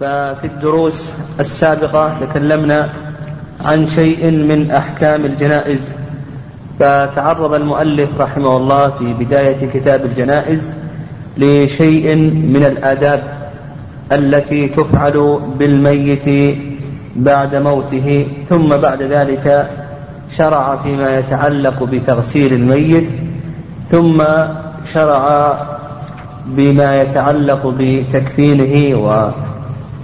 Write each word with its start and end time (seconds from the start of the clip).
ففي 0.00 0.44
الدروس 0.44 1.12
السابقة 1.40 2.14
تكلمنا 2.20 2.90
عن 3.64 3.86
شيء 3.86 4.30
من 4.30 4.70
أحكام 4.70 5.24
الجنائز 5.24 5.88
فتعرض 6.78 7.54
المؤلف 7.54 8.08
رحمه 8.20 8.56
الله 8.56 8.90
في 8.90 9.12
بداية 9.14 9.66
كتاب 9.74 10.04
الجنائز 10.04 10.72
لشيء 11.38 12.16
من 12.54 12.64
الآداب 12.64 13.22
التي 14.12 14.68
تفعل 14.68 15.40
بالميت 15.58 16.56
بعد 17.16 17.54
موته 17.54 18.26
ثم 18.48 18.68
بعد 18.76 19.02
ذلك 19.02 19.70
شرع 20.36 20.76
فيما 20.76 21.18
يتعلق 21.18 21.82
بتغسيل 21.82 22.52
الميت 22.54 23.08
ثم 23.90 24.22
شرع 24.92 25.54
بما 26.46 27.02
يتعلق 27.02 27.74
بتكفينه 27.78 28.94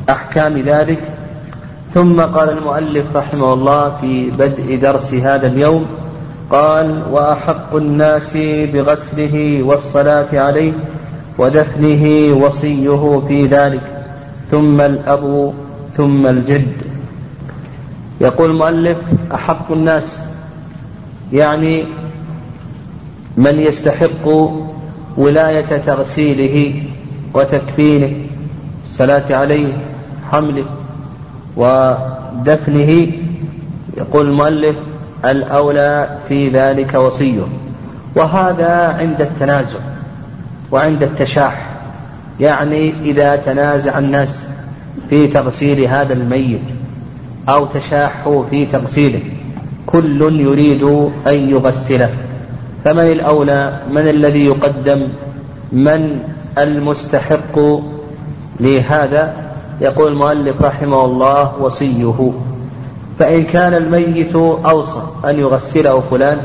وأحكام 0.09 0.59
ذلك. 0.59 0.99
ثم 1.95 2.21
قال 2.21 2.51
المؤلف 2.51 3.17
رحمه 3.17 3.53
الله 3.53 3.97
في 4.01 4.31
بدء 4.31 4.79
درس 4.83 5.15
هذا 5.15 5.47
اليوم 5.47 5.87
قال 6.51 7.03
وأحق 7.11 7.75
الناس 7.75 8.37
بغسله 8.73 9.63
والصلاة 9.63 10.27
عليه 10.33 10.73
ودفنه 11.39 12.35
وصيه 12.45 13.23
في 13.29 13.47
ذلك. 13.47 13.83
ثم 14.51 14.81
الأب 14.81 15.53
ثم 15.95 16.27
الجد. 16.27 16.73
يقول 18.21 18.51
المؤلف 18.51 18.99
أحق 19.35 19.73
الناس 19.73 20.23
يعني 21.33 21.85
من 23.37 23.61
يستحق 23.61 24.51
ولاية 25.17 25.77
تغسيله 25.87 26.83
وتكفينه 27.35 28.13
الصلاة 28.85 29.37
عليه 29.37 29.73
حمله 30.31 30.65
ودفنه 31.57 33.07
يقول 33.97 34.27
المؤلف 34.27 34.77
الأولى 35.25 36.19
في 36.29 36.49
ذلك 36.49 36.95
وصيه 36.95 37.43
وهذا 38.17 38.97
عند 39.01 39.21
التنازع 39.21 39.79
وعند 40.73 41.03
التشاح. 41.03 41.71
يعني 42.41 42.95
إذا 43.03 43.37
تنازع 43.37 43.99
الناس 43.99 44.45
في 45.11 45.27
تغسيل 45.27 45.81
هذا 45.81 46.13
الميت 46.13 46.61
أو 47.49 47.67
تشاحوا 47.67 48.45
في 48.51 48.67
تغسيله 48.67 49.21
كل 49.87 50.41
يريد 50.41 50.83
أن 51.29 51.51
يغسله. 51.51 52.11
فمن 52.85 53.13
الأولى؟ 53.13 53.81
من 53.91 54.09
الذي 54.09 54.47
يقدم؟ 54.47 55.09
من 55.73 56.21
المستحق 56.59 57.59
لهذا؟ 58.61 59.46
يقول 59.81 60.13
المؤلف 60.13 60.63
رحمه 60.63 61.05
الله 61.05 61.53
وصيه. 61.61 62.33
فإن 63.19 63.45
كان 63.45 63.75
الميت 63.75 64.37
أوصى 64.65 65.03
أن 65.25 65.39
يغسله 65.39 66.03
فلان 66.11 66.39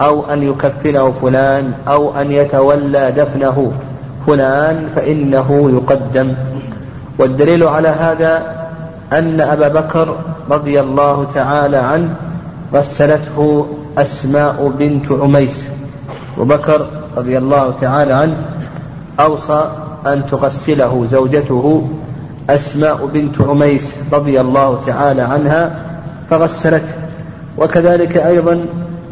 أو 0.00 0.24
أن 0.32 0.42
يكفنه 0.42 1.12
فلان 1.22 1.72
أو 1.88 2.20
أن 2.20 2.32
يتولى 2.32 3.12
دفنه 3.16 3.72
فلان 4.26 4.88
فإنه 4.96 5.70
يقدم. 5.74 6.34
والدليل 7.18 7.64
على 7.64 7.88
هذا 7.88 8.42
أن 9.12 9.40
أبا 9.40 9.68
بكر 9.68 10.16
رضي 10.50 10.80
الله 10.80 11.26
تعالى 11.34 11.76
عنه 11.76 12.14
غسلته 12.74 13.66
أسماء 13.98 14.72
بنت 14.78 15.12
عميس. 15.12 15.68
وبكر 16.38 16.86
رضي 17.16 17.38
الله 17.38 17.74
تعالى 17.80 18.12
عنه 18.12 18.36
أوصى 19.20 19.70
أن 20.06 20.22
تغسله 20.30 21.06
زوجته 21.10 21.88
أسماء 22.50 23.06
بنت 23.14 23.40
عميس 23.40 23.96
رضي 24.12 24.40
الله 24.40 24.80
تعالى 24.86 25.22
عنها 25.22 25.76
فغسلته. 26.30 26.94
وكذلك 27.58 28.16
أيضا 28.16 28.64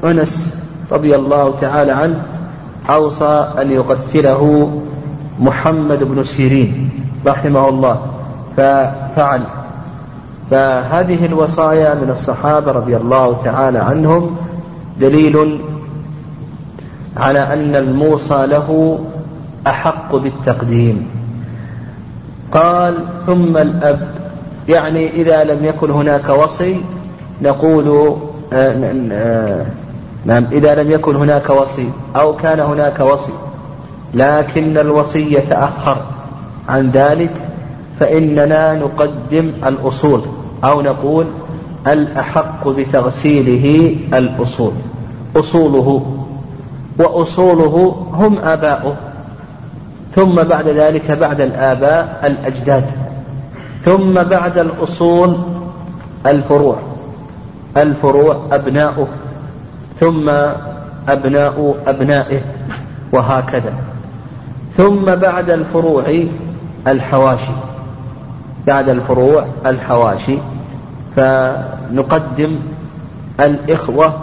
أنس 0.05 0.55
رضي 0.93 1.15
الله 1.15 1.55
تعالى 1.61 1.93
عنه 1.93 2.23
أوصى 2.91 3.53
أن 3.59 3.71
يغسله 3.71 4.73
محمد 5.39 6.05
بن 6.05 6.25
سيرين 6.25 6.91
رحمه 7.27 7.69
الله. 7.69 8.07
ففعل. 8.57 9.41
فهذه 10.51 11.27
الوصايا 11.27 11.95
من 11.95 12.11
الصحابة 12.11 12.73
رضي 12.73 12.97
الله 12.97 13.41
تعالى 13.45 13.79
عنهم 13.79 14.37
دليل 15.01 15.61
على 17.17 17.53
أن 17.53 17.77
الموصى 17.77 18.47
له 18.47 18.99
أحق 19.67 20.17
بالتقديم. 20.17 21.20
قال 22.53 22.95
ثم 23.27 23.57
الأب. 23.57 24.09
يعني 24.69 25.11
إذا 25.11 25.45
لم 25.45 25.65
يكن 25.65 25.91
هناك 25.91 26.29
وصي 26.29 26.81
نقول 27.43 28.17
آه، 28.53 28.95
آه، 29.13 29.67
نعم 30.25 30.47
إذا 30.53 30.83
لم 30.83 30.91
يكن 30.91 31.17
هناك 31.17 31.51
وصي 31.51 31.89
أو 32.17 32.37
كان 32.37 32.61
هناك 32.61 33.01
وصي 33.01 33.33
لكن 34.15 34.79
الوصي 34.79 35.35
يتأخر 35.35 35.97
عن 36.69 36.91
ذلك 36.91 37.33
فإننا 38.01 38.75
نقدم 38.75 39.53
الأصول 39.67 40.23
أو 40.65 40.83
نقول 40.83 41.27
الأحق 41.87 42.69
بتغسيله 42.69 43.97
الأصول. 44.15 44.73
أصوله 45.37 46.17
وأصوله 46.99 48.07
هم 48.13 48.39
آباؤه. 48.39 48.97
ثم 50.15 50.35
بعد 50.35 50.69
ذلك 50.69 51.11
بعد 51.11 51.41
الآباء 51.41 52.21
الأجداد 52.25 52.85
ثم 53.85 54.23
بعد 54.23 54.59
الأصول 54.59 55.37
الفروع 56.27 56.77
الفروع 57.77 58.41
أبناؤه 58.53 59.07
ثم 60.01 60.31
أبناء 61.09 61.77
أبنائه 61.87 62.41
وهكذا. 63.13 63.73
ثم 64.77 65.05
بعد 65.15 65.51
الفروع 65.51 66.25
الحواشي 66.87 67.53
بعد 68.67 68.89
الفروع 68.89 69.47
الحواشي 69.67 70.39
فنقدم 71.17 72.57
الإخوة 73.41 74.15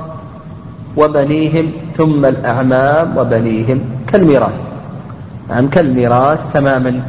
وبنيهم 0.97 1.71
ثم 1.97 2.25
الأعمام 2.25 3.17
وبنيهم 3.17 3.81
كالميراث. 4.07 4.66
نعم 5.49 5.69
كالميراث 5.69 6.53
تماما. 6.53 7.01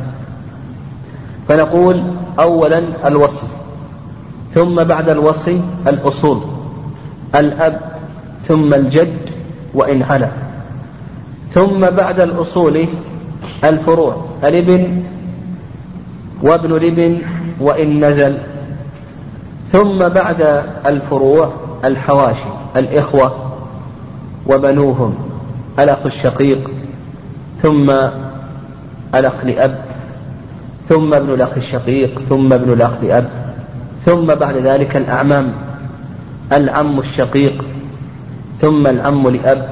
فنقول 1.48 2.02
أولا 2.38 2.82
الوصي 3.04 3.46
ثم 4.54 4.84
بعد 4.84 5.08
الوصي 5.08 5.60
الأصول 5.86 6.40
الأب 7.34 7.80
ثم 8.48 8.74
الجد 8.74 9.18
وإن 9.74 10.02
علا 10.02 10.28
ثم 11.54 11.80
بعد 11.90 12.20
الأصول 12.20 12.86
الفروع 13.64 14.24
الابن 14.44 15.02
وابن 16.42 16.76
الابن 16.76 17.18
وإن 17.60 18.04
نزل. 18.04 18.38
ثم 19.72 20.08
بعد 20.08 20.62
الفروع 20.86 21.52
الحواشي 21.84 22.48
الإخوة 22.76 23.34
وبنوهم 24.46 25.14
الأخ 25.78 26.06
الشقيق. 26.06 26.70
ثم 27.62 27.92
الأخ 29.14 29.44
لأب 29.44 29.78
ثم 30.88 31.14
ابن 31.14 31.34
الأخ 31.34 31.50
الشقيق 31.56 32.20
ثم 32.28 32.52
ابن 32.52 32.72
الأخ 32.72 32.90
لأب 33.02 33.28
ثم 34.06 34.34
بعد 34.34 34.56
ذلك 34.56 34.96
الأعمام 34.96 35.52
العم 36.52 36.98
الشقيق 36.98 37.64
ثم 38.60 38.86
العم 38.86 39.28
لأب 39.28 39.68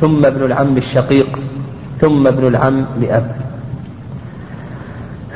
ثم 0.00 0.26
ابن 0.26 0.44
العم 0.44 0.76
الشقيق 0.76 1.38
ثم 2.00 2.26
ابن 2.26 2.46
العم 2.46 2.86
لأب. 3.00 3.36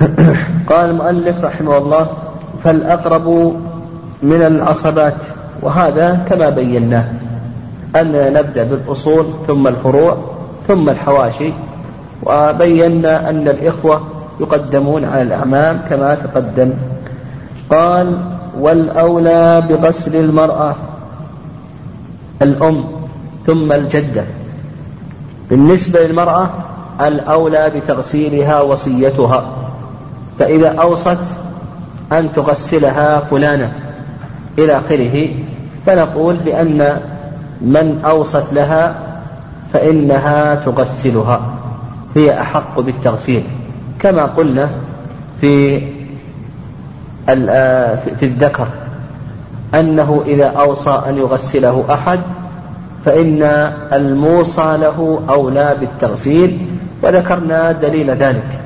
قال 0.70 0.91
المؤلف 0.91 1.44
رحمه 1.44 1.78
الله 1.78 2.06
فالأقرب 2.65 3.56
من 4.22 4.42
العصبات 4.42 5.22
وهذا 5.62 6.27
كما 6.28 6.50
بيناه 6.50 7.04
أننا 7.97 8.30
نبدأ 8.30 8.65
بالأصول 8.65 9.27
ثم 9.47 9.68
الفروع 9.68 10.16
ثم 10.68 10.88
الحواشي 10.88 11.53
وبينا 12.22 13.30
أن 13.30 13.48
الإخوة 13.48 14.01
يقدمون 14.41 15.04
على 15.04 15.22
الأعمام 15.22 15.80
كما 15.91 16.15
تقدم. 16.15 16.72
قال 17.71 18.19
والأولى 18.59 19.60
بغسل 19.69 20.16
المرأة 20.16 20.77
الأم 22.42 22.84
ثم 23.47 23.72
الجدة. 23.72 24.24
بالنسبة 25.51 26.07
للمرأة 26.07 26.51
الأولى 27.01 27.71
بتغسيلها 27.77 28.60
وصيتها. 28.60 29.47
فإذا 30.39 30.68
أوصت 30.68 31.33
أن 32.13 32.33
تغسلها 32.33 33.21
فلانة 33.21 33.72
إلى 34.59 34.78
آخره 34.78 35.28
فنقول 35.86 36.36
بأن 36.36 37.01
من 37.60 38.01
أوصت 38.04 38.53
لها 38.53 38.95
فإنها 39.72 40.54
تغسلها. 40.54 41.41
هي 42.16 42.41
أحق 42.41 42.80
بالتغسيل. 42.80 43.44
كما 43.98 44.24
قلنا 44.24 44.70
في 45.41 45.82
آه، 47.28 47.98
في 48.20 48.26
الذكر 48.26 48.68
أنه 49.74 50.22
إذا 50.26 50.44
أوصى 50.47 51.03
أن 51.09 51.18
يغسله 51.18 51.84
أحد 51.91 52.20
فإن 53.04 53.42
الموصى 53.92 54.76
له 54.80 55.22
أولى 55.28 55.76
بالتغسيل 55.80 56.59
وذكرنا 57.03 57.72
دليل 57.72 58.10
ذلك. 58.10 58.62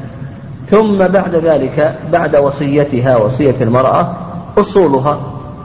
ثم 0.71 0.99
بعد 0.99 1.35
ذلك 1.35 1.95
بعد 2.13 2.37
وصيتها 2.37 3.17
وصية 3.17 3.55
المرأة 3.61 4.17
أصولها 4.59 5.19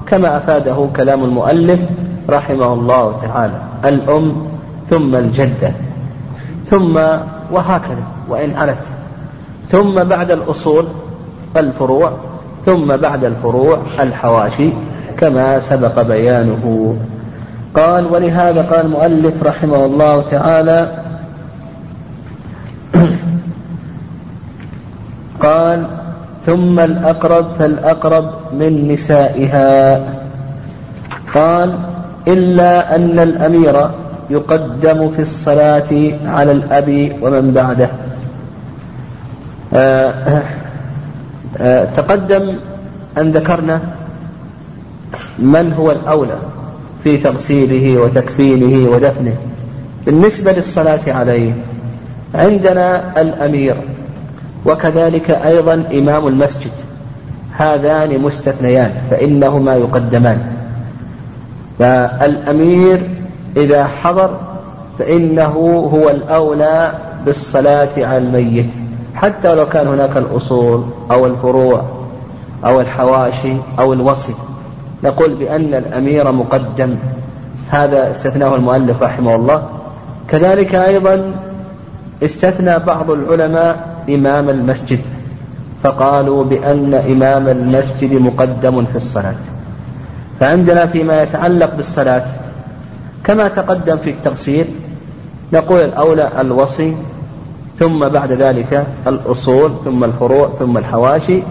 كما 0.08 0.38
أفاده 0.38 0.88
كلام 0.96 1.24
المؤلف 1.24 1.80
رحمه 2.30 2.74
الله 2.74 3.20
تعالى 3.22 3.62
الأم 3.86 4.36
ثم 4.90 5.16
الجدة. 5.16 5.72
ثم 6.70 7.00
وهكذا 7.52 8.04
وإن 8.30 8.56
علت 8.56 8.84
ثم 9.70 10.04
بعد 10.04 10.32
الأصول 10.32 10.86
الفروع 11.58 12.12
ثم 12.66 12.96
بعد 12.98 13.24
الفروع 13.24 13.78
الحواشي 14.00 14.70
كما 15.18 15.60
سبق 15.60 16.02
بيانه. 16.02 16.96
قال 17.76 18.06
ولهذا 18.06 18.62
قال 18.62 18.86
المؤلف 18.86 19.44
رحمه 19.44 19.86
الله 19.86 20.22
تعالى 20.22 20.92
قال 25.48 25.86
ثم 26.46 26.80
الأقرب 26.80 27.46
فالأقرب 27.60 28.32
من 28.54 28.88
نسائها. 28.92 30.00
قال 31.34 31.76
إلا 32.28 32.96
أن 32.96 33.20
الأمير 33.20 33.90
يقدم 34.32 35.10
في 35.10 35.22
الصلاة 35.22 36.12
على 36.26 36.52
الأب 36.52 37.16
ومن 37.22 37.52
بعده. 37.52 37.90
آه 39.74 40.44
آه 41.58 41.86
تقدم 41.86 42.56
أن 43.18 43.32
ذكرنا 43.32 43.82
من 45.40 45.74
هو 45.74 45.92
الأولى 45.92 46.38
في 47.04 47.18
تغسيله 47.18 48.02
وتكفينه 48.02 48.92
ودفنه. 48.92 49.36
بالنسبة 50.06 50.52
للصلاة 50.52 51.00
عليه 51.08 51.54
عندنا 52.36 53.22
الأمير 53.22 53.76
وكذلك 54.66 55.30
أيضا 55.32 55.84
إمام 55.94 56.28
المسجد. 56.28 56.72
هذان 57.58 58.20
مستثنيان 58.20 58.92
فإنهما 59.12 59.76
يقدمان. 59.76 60.40
فالأمير 61.80 63.02
إذا 63.58 63.88
حضر 63.88 64.30
فإنه 65.00 65.90
هو 65.94 66.10
الأولى 66.10 66.92
بالصلاة 67.26 67.90
على 67.98 68.18
الميت. 68.18 68.70
حتى 69.16 69.56
لو 69.56 69.70
كان 69.70 69.88
هناك 69.88 70.18
الأصول 70.18 70.84
أو 71.12 71.26
الفروع 71.26 71.82
أو 72.66 72.82
الحواشي 72.82 73.54
أو 73.80 73.94
الوصي. 73.94 74.36
نقول 75.04 75.34
بأن 75.34 75.74
الأمير 75.74 76.32
مقدم. 76.32 76.96
هذا 77.70 78.12
استثناه 78.12 78.56
المؤلف 78.56 79.04
رحمه 79.04 79.36
الله. 79.36 79.64
كذلك 80.28 80.76
أيضا 80.76 81.32
استثنى 82.24 82.80
بعض 82.80 83.12
العلماء 83.12 83.96
إمام 84.10 84.50
المسجد. 84.50 85.00
فقالوا 85.84 86.44
بأن 86.44 86.94
إمام 86.94 87.48
المسجد 87.48 88.14
مقدم 88.14 88.86
في 88.86 88.96
الصلاة. 88.96 89.36
فعندنا 90.40 90.86
فيما 90.86 91.24
يتعلق 91.24 91.76
بالصلاة. 91.76 92.26
كما 93.24 93.48
تقدم 93.48 93.98
في 93.98 94.10
التغسيل 94.10 94.66
نقول 95.54 95.80
الأولى 95.80 96.30
الوصي 96.40 96.96
ثم 97.80 98.08
بعد 98.08 98.32
ذلك 98.32 98.86
الأصول 99.08 99.72
ثم 99.86 100.04
الفروع 100.04 100.50
ثم 100.60 100.78
الحواشي 100.78 101.44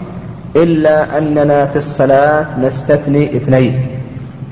إلا 0.55 1.17
أننا 1.17 1.65
في 1.65 1.75
الصلاة 1.75 2.59
نستثني 2.59 3.37
اثنين 3.37 3.87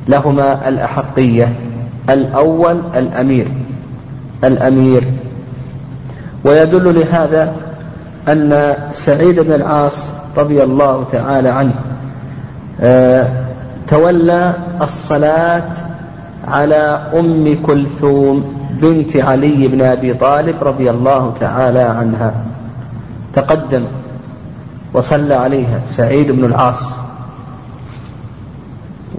لهما 0.07 0.69
الأحقية 0.69 1.53
الأول 2.09 2.81
الأمير 2.95 3.47
الأمير. 4.43 5.03
ويدل 6.43 6.99
لهذا 6.99 7.53
أن 8.27 8.73
سعيد 8.89 9.39
بن 9.39 9.53
العاص 9.53 10.09
رضي 10.37 10.63
الله 10.63 11.05
تعالى 11.11 11.49
عنه 11.49 11.73
آه، 12.81 13.27
تولى 13.87 14.53
الصلاة 14.81 15.63
على 16.49 17.09
أم 17.13 17.57
كلثوم 17.65 18.59
بنت 18.81 19.17
علي 19.17 19.67
بن 19.67 19.81
أبي 19.81 20.13
طالب 20.13 20.55
رضي 20.61 20.89
الله 20.89 21.33
تعالى 21.39 21.79
عنها. 21.79 22.33
تقدم 23.33 23.83
وصلى 24.93 25.33
عليها 25.33 25.79
سعيد 25.87 26.31
بن 26.31 26.45
العاص. 26.45 26.93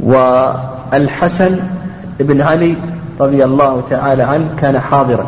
والحسن 0.02 1.60
بن 2.20 2.40
علي 2.40 2.74
رضي 3.20 3.44
الله 3.44 3.82
تعالى 3.90 4.22
عنه 4.22 4.48
كان 4.60 4.80
حاضرا. 4.80 5.26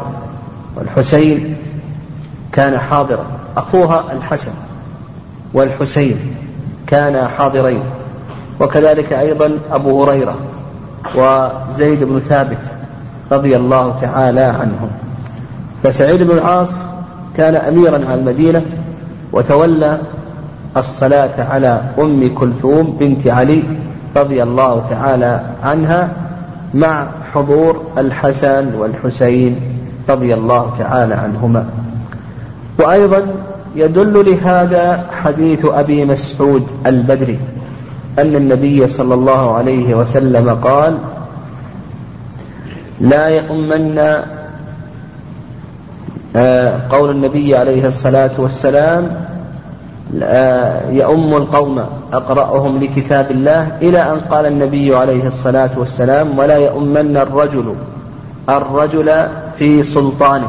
والحسين 0.76 1.56
كان 2.52 2.78
حاضرا. 2.78 3.24
أخوها 3.56 4.04
الحسن 4.12 4.52
والحسين 5.52 6.34
كانا 6.86 7.28
حاضرين. 7.28 7.82
وكذلك 8.60 9.12
أيضا 9.12 9.58
أبو 9.72 10.04
هريرة. 10.04 10.34
وزيد 11.14 12.04
بن 12.04 12.20
ثابت 12.20 12.70
رضي 13.32 13.56
الله 13.56 13.96
تعالى 14.00 14.40
عنهم. 14.40 14.90
فسعيد 15.82 16.22
بن 16.22 16.30
العاص 16.30 16.86
كان 17.36 17.54
أميرا 17.54 17.94
على 18.08 18.14
المدينة 18.14 18.62
وتولى 19.32 19.98
الصلاة 20.76 21.50
على 21.50 21.80
أم 21.98 22.34
كلثوم 22.34 22.96
بنت 23.00 23.26
علي 23.26 23.62
رضي 24.16 24.42
الله 24.42 24.86
تعالى 24.90 25.40
عنها 25.62 26.08
مع 26.74 27.06
حضور 27.34 27.82
الحسن 27.98 28.74
والحسين 28.74 29.60
رضي 30.08 30.34
الله 30.34 30.72
تعالى 30.78 31.14
عنهما. 31.14 31.66
وأيضا 32.78 33.26
يدل 33.76 34.30
لهذا 34.30 35.06
حديث 35.22 35.64
أبي 35.64 36.04
مسعود 36.04 36.66
البدري 36.86 37.38
أن 38.18 38.36
النبي 38.36 38.88
صلى 38.88 39.14
الله 39.14 39.54
عليه 39.54 39.94
وسلم 39.94 40.50
قال 40.50 40.98
لا 43.00 43.28
يؤمن 43.28 43.98
آه، 46.36 46.80
قول 46.90 47.10
النبي 47.10 47.56
عليه 47.56 47.86
الصلاة 47.86 48.30
والسلام 48.38 49.08
يؤم 50.90 51.36
القوم 51.36 51.84
أقرأهم 52.12 52.78
لكتاب 52.78 53.30
الله 53.30 53.76
إلى 53.82 53.98
أن 53.98 54.20
قال 54.20 54.46
النبي 54.46 54.96
عليه 54.96 55.26
الصلاة 55.26 55.70
والسلام 55.76 56.38
ولا 56.38 56.56
يؤمن 56.56 57.16
الرجل 57.16 57.74
الرجل 58.48 59.26
في 59.58 59.82
سلطانه 59.82 60.48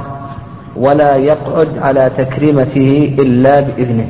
ولا 0.76 1.16
يقعد 1.16 1.68
على 1.82 2.12
تكريمته 2.18 3.16
إلا 3.20 3.60
بإذنه. 3.60 4.08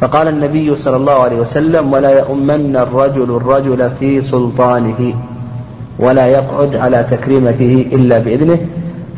فقال 0.00 0.28
النبي 0.28 0.76
صلى 0.76 0.96
الله 0.96 1.12
عليه 1.12 1.40
وسلم 1.40 1.92
ولا 1.92 2.18
يؤمن 2.18 2.76
الرجل 2.76 3.36
الرجل 3.36 3.90
في 4.00 4.20
سلطانه 4.20 5.14
ولا 5.98 6.26
يقعد 6.26 6.76
على 6.76 7.06
تكريمته 7.10 7.86
إلا 7.92 8.18
بإذنه. 8.18 8.58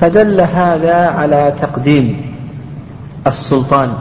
فدل 0.00 0.40
هذا 0.40 0.94
على 0.94 1.52
تقديم 1.60 2.16
السلطان 3.26 3.92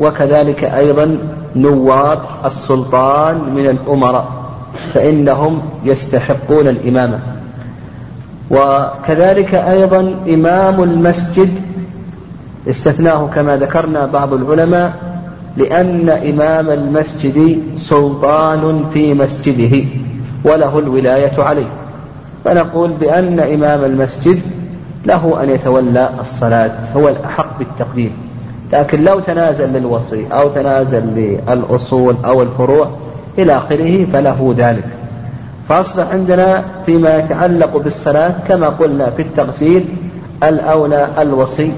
وكذلك 0.00 0.64
أيضا 0.64 1.18
نواب 1.56 2.18
السلطان 2.44 3.40
من 3.56 3.66
الأمراء 3.66 4.26
فإنهم 4.94 5.62
يستحقون 5.84 6.68
الإمامة. 6.68 7.18
وكذلك 8.50 9.54
أيضا 9.54 10.14
إمام 10.28 10.82
المسجد 10.82 11.58
استثناه 12.68 13.26
كما 13.34 13.56
ذكرنا 13.56 14.06
بعض 14.06 14.34
العلماء 14.34 15.13
لأن 15.56 16.08
إمام 16.10 16.70
المسجد 16.70 17.62
سلطان 17.76 18.84
في 18.92 19.14
مسجده 19.14 19.84
وله 20.44 20.78
الولاية 20.78 21.42
عليه. 21.42 21.66
فنقول 22.44 22.90
بأن 22.90 23.40
إمام 23.40 23.84
المسجد 23.84 24.40
له 25.06 25.42
أن 25.42 25.50
يتولى 25.50 26.10
الصلاة 26.20 26.72
هو 26.96 27.08
الأحق 27.08 27.58
بالتقديم 27.58 28.12
لكن 28.72 29.04
لو 29.04 29.20
تنازل 29.20 29.68
للوصي 29.72 30.26
أو 30.32 30.48
تنازل 30.48 31.02
للأصول 31.16 32.16
أو 32.24 32.42
الفروع 32.42 32.88
إلى 33.38 33.56
آخره 33.56 34.06
فله 34.12 34.54
ذلك. 34.58 34.84
فأصبح 35.68 36.06
عندنا 36.12 36.64
فيما 36.86 37.18
يتعلق 37.18 37.76
بالصلاة 37.76 38.34
كما 38.48 38.68
قلنا 38.68 39.10
في 39.10 39.22
التغسيل 39.22 39.84
الأولى 40.42 41.08
الوصي 41.18 41.72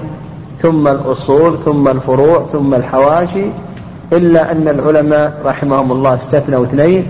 ثم 0.61 0.87
الأصول 0.87 1.57
ثم 1.65 1.87
الفروع 1.87 2.45
ثم 2.51 2.73
الحواشي 2.73 3.45
إلا 4.13 4.51
أن 4.51 4.67
العلماء 4.67 5.41
رحمهم 5.45 5.91
الله 5.91 6.15
استثنوا 6.15 6.63
اثنين 6.63 7.05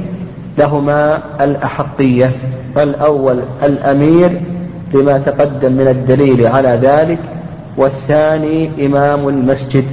لهما 0.58 1.22
الأحقية 1.42 2.32
الأول 2.78 3.40
الأمير 3.64 4.42
لما 4.94 5.18
تقدم 5.18 5.72
من 5.72 5.88
الدليل 5.88 6.48
على 6.48 6.80
ذلك 6.82 7.20
والثاني 7.78 8.86
إمام 8.86 9.28
المسجد 9.28 9.86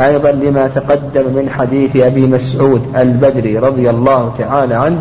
أيضا 0.00 0.32
لما 0.32 0.66
تقدم 0.66 1.22
من 1.22 1.50
حديث 1.50 1.96
أبي 1.96 2.26
مسعود 2.26 2.82
البدري 2.96 3.58
رضي 3.58 3.90
الله 3.90 4.32
تعالى 4.38 4.74
عنه 4.74 5.00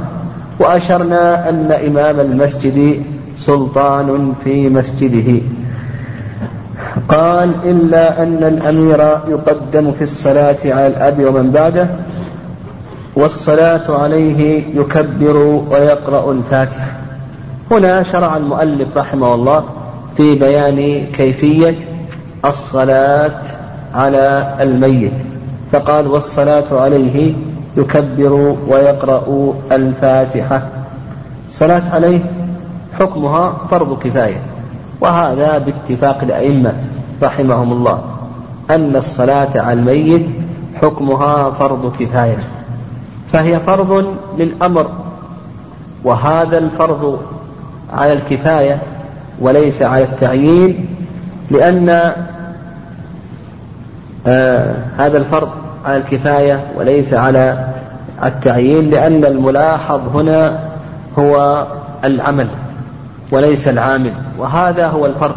وأشرنا 0.60 1.50
أن 1.50 1.72
إمام 1.72 2.20
المسجد 2.20 3.02
سلطان 3.36 4.34
في 4.44 4.70
مسجده. 4.70 5.42
قال 7.10 7.52
إلا 7.64 8.24
أن 8.24 8.44
الأمير 8.44 9.00
يقدم 9.28 9.92
في 9.92 10.04
الصلاة 10.04 10.58
على 10.66 10.88
الأب 10.88 11.26
ومن 11.26 11.52
بعده 11.52 11.88
والصلاة 13.16 14.02
عليه 14.02 14.64
يكبر 14.80 15.38
ويقرأ 15.72 16.32
الفاتحة. 16.32 16.88
هنا 17.72 18.04
شرع 18.04 18.38
المؤلف 18.38 18.98
رحمه 18.98 19.34
الله 19.34 19.64
في 20.18 20.36
بيان 20.36 21.06
كيفية 21.14 21.76
الصلاة 22.46 23.42
على 23.96 24.56
الميت. 24.62 25.12
فقال 25.72 26.08
والصلاة 26.08 26.82
عليه 26.82 27.34
يكبر 27.78 28.56
ويقرأ 28.68 29.54
الفاتحة. 29.72 30.62
الصلاة 31.48 31.84
عليه 31.94 32.20
حكمها 33.00 33.54
فرض 33.72 34.00
كفاية. 34.04 34.42
وهذا 35.02 35.58
باتفاق 35.58 36.18
الأئمة 36.24 36.74
رحمهم 37.24 37.72
الله 37.72 38.02
أن 38.70 38.96
الصلاة 38.96 39.50
على 39.56 39.74
الميت 39.80 40.26
حكمها 40.82 41.52
فرض 41.52 41.94
كفاية 42.00 42.38
فهي 43.34 43.60
فرض 43.60 44.14
للأمر 44.38 44.92
وهذا 46.04 46.58
الفرض 46.58 47.20
على 47.94 48.14
الكفاية 48.14 48.78
وليس 49.40 49.82
على 49.82 50.04
التعيين 50.04 50.86
لأن 51.52 52.14
آه 54.28 54.76
هذا 54.98 55.18
الفرض 55.18 55.50
على 55.86 55.98
الكفاية 55.98 56.60
وليس 56.78 57.14
على 57.14 57.68
التعيين 58.24 58.90
لأن 58.90 59.26
الملاحظ 59.26 60.16
هنا 60.16 60.60
هو 61.20 61.66
العمل. 62.04 62.48
وليس 63.32 63.68
العامل. 63.68 64.14
وهذا 64.40 64.88
هو 64.88 65.06
الفرق 65.06 65.36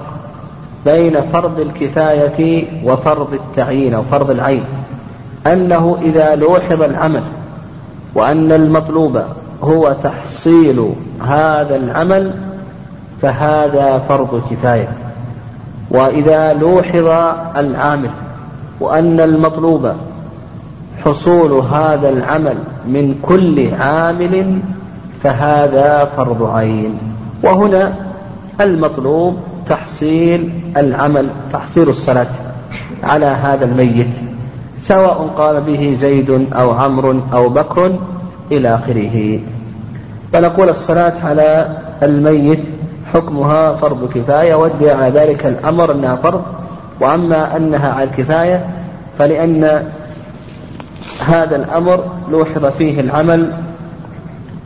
بين 0.84 1.20
فرض 1.32 1.60
الكفاية 1.60 2.64
وفرض 2.84 3.34
التعيين 3.34 3.94
أو 3.94 4.02
فرض 4.02 4.30
العين. 4.30 4.64
أنه 5.46 5.98
إذا 6.02 6.36
لوحظ 6.36 6.82
العمل 6.82 7.22
وأن 8.14 8.52
المطلوب 8.52 9.20
هو 9.62 9.96
تحصيل 10.02 10.92
هذا 11.22 11.76
العمل 11.76 12.34
فهذا 13.22 13.98
فرض 14.08 14.42
كفاية. 14.50 14.88
وإذا 15.90 16.52
لوحظ 16.52 17.06
العامل 17.56 18.10
وأن 18.80 19.20
المطلوب 19.20 19.92
حصول 21.04 21.52
هذا 21.52 22.08
العمل 22.08 22.56
من 22.86 23.14
كل 23.22 23.74
عامل 23.74 24.58
فهذا 25.22 26.04
فرض 26.16 26.50
عين. 26.54 27.09
وهنا 27.42 27.94
المطلوب 28.60 29.36
تحصيل 29.66 30.50
العمل 30.76 31.28
تحصيل 31.52 31.88
الصلاة 31.88 32.26
على 33.02 33.26
هذا 33.26 33.64
الميت 33.64 34.30
سواء 34.78 35.30
قام 35.36 35.60
به 35.60 35.94
زيد 35.98 36.48
أو 36.52 36.70
عمرو 36.70 37.20
أو 37.32 37.48
بكر 37.48 37.98
إلى 38.52 38.74
آخره. 38.74 39.38
فنقول 40.32 40.68
الصلاة 40.68 41.12
على 41.24 41.76
الميت 42.02 42.60
حكمها 43.12 43.74
فرض 43.74 44.10
كفاية 44.14 44.54
ودي 44.54 44.90
على 44.90 45.20
ذلك 45.20 45.46
الأمر 45.46 45.92
أنها 45.92 46.16
فرض. 46.16 46.42
وأما 47.00 47.56
أنها 47.56 47.92
على 47.92 48.04
الكفاية 48.04 48.64
فلأن 49.18 49.82
هذا 51.26 51.56
الأمر 51.56 52.04
لوحظ 52.30 52.66
فيه 52.66 53.00
العمل 53.00 53.52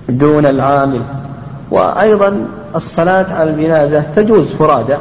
دون 0.09 0.47
العامل. 0.47 1.01
وأيضا 1.71 2.47
الصلاة 2.77 3.27
على 3.35 3.51
الجنازة 3.51 4.03
تجوز 4.17 4.53
فرادى 4.53 4.97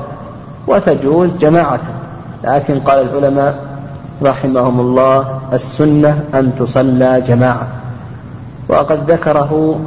وتجوز 0.68 1.38
جماعة. 1.38 1.80
لكن 2.44 2.80
قال 2.80 3.00
العلماء 3.10 3.56
رحمهم 4.24 4.80
الله 4.80 5.40
السنة 5.54 6.24
أن 6.34 6.52
تصلى 6.60 7.22
جماعة. 7.28 7.68
وقد 8.70 9.12
ذكره 9.12 9.80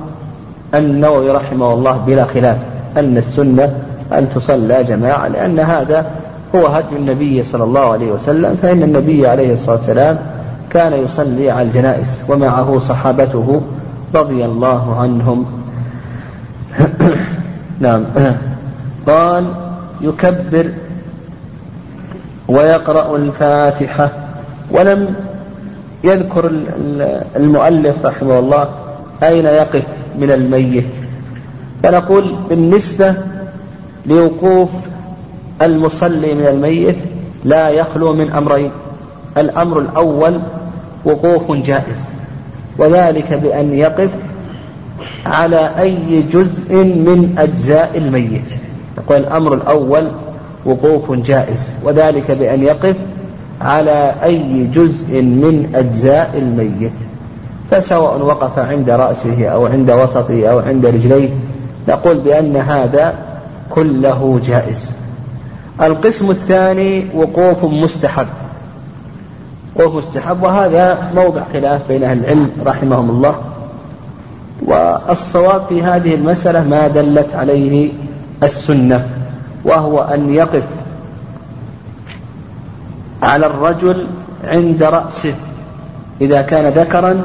النووي 0.74 1.30
رحمه 1.30 1.72
الله 1.72 2.00
بلا 2.06 2.24
خلاف 2.24 2.56
أن 2.96 3.16
السنة 3.16 3.74
أن 4.12 4.28
تصلى 4.34 4.84
جماعة 4.84 5.28
لأن 5.28 5.58
هذا 5.58 6.06
هو 6.54 6.66
هدي 6.66 6.96
النبي 6.96 7.42
صلى 7.42 7.64
الله 7.64 7.92
عليه 7.92 8.12
وسلم. 8.12 8.56
فإن 8.62 8.82
النبي 8.82 9.26
عليه 9.26 9.52
الصلاة 9.52 9.76
والسلام 9.76 10.18
كان 10.70 10.92
يصلي 10.92 11.50
على 11.50 11.62
الجنائز 11.62 12.22
ومعه 12.28 12.78
صحابته 12.78 13.60
رضي 14.14 14.44
الله 14.44 15.00
عنهم. 15.00 15.46
نعم. 17.80 18.04
قال 19.06 19.44
يكبر 20.00 20.70
ويقرأ 22.48 23.16
الفاتحة. 23.16 24.10
ولم 24.70 25.14
يذكر 26.04 26.52
المؤلف 27.36 28.06
رحمه 28.06 28.38
الله 28.38 28.68
أين 29.22 29.44
يقف 29.46 29.82
من 30.18 30.30
الميت. 30.30 30.86
فنقول 31.82 32.36
بالنسبة 32.48 33.14
لوقوف 34.06 34.70
المصلي 35.62 36.34
من 36.34 36.46
الميت 36.46 36.98
لا 37.44 37.68
يخلو 37.68 38.12
من 38.12 38.30
أمرين 38.30 38.70
الأمر 39.36 39.78
الأول 39.78 40.40
وقوف 41.04 41.52
جائز. 41.52 42.00
وذلك 42.78 43.32
بأن 43.32 43.74
يقف 43.74 44.10
على 45.26 45.70
أي 45.78 46.22
جزء 46.22 46.74
من 46.74 47.34
أجزاء 47.38 47.90
الميت. 47.96 48.54
يقول 48.98 49.18
الأمر 49.18 49.54
الأول 49.54 50.10
وقوف 50.66 51.12
جائز 51.12 51.70
وذلك 51.84 52.30
بأن 52.30 52.62
يقف 52.62 52.96
على 53.60 54.14
أي 54.22 54.66
جزء 54.66 55.22
من 55.22 55.70
أجزاء 55.74 56.30
الميت. 56.38 56.92
فسواء 57.70 58.22
وقف 58.22 58.58
عند 58.58 58.90
رأسه 58.90 59.46
أو 59.46 59.66
عند 59.66 59.90
وسطه 59.90 60.46
أو 60.46 60.58
عند 60.58 60.86
رجليه 60.86 61.28
نقول 61.88 62.18
بأن 62.18 62.56
هذا 62.56 63.14
كله 63.70 64.40
جائز. 64.44 64.90
القسم 65.82 66.30
الثاني 66.30 67.06
وقوف 67.14 67.64
مستحب. 67.64 68.26
وقوف 69.76 69.94
مستحب 69.94 70.42
وهذا 70.42 71.10
موضع 71.16 71.42
خلاف 71.52 71.80
بين 71.88 72.04
أهل 72.04 72.18
العلم 72.18 72.50
رحمهم 72.66 73.10
الله. 73.10 73.34
والصواب 74.62 75.62
في 75.68 75.82
هذه 75.82 76.14
المسألة 76.14 76.64
ما 76.64 76.88
دلت 76.88 77.34
عليه 77.34 77.92
السنة 78.42 79.06
وهو 79.64 80.02
أن 80.02 80.34
يقف 80.34 80.62
على 83.22 83.46
الرجل 83.46 84.06
عند 84.44 84.82
رأسه. 84.82 85.34
إذا 86.20 86.42
كان 86.42 86.72
ذكرا 86.72 87.22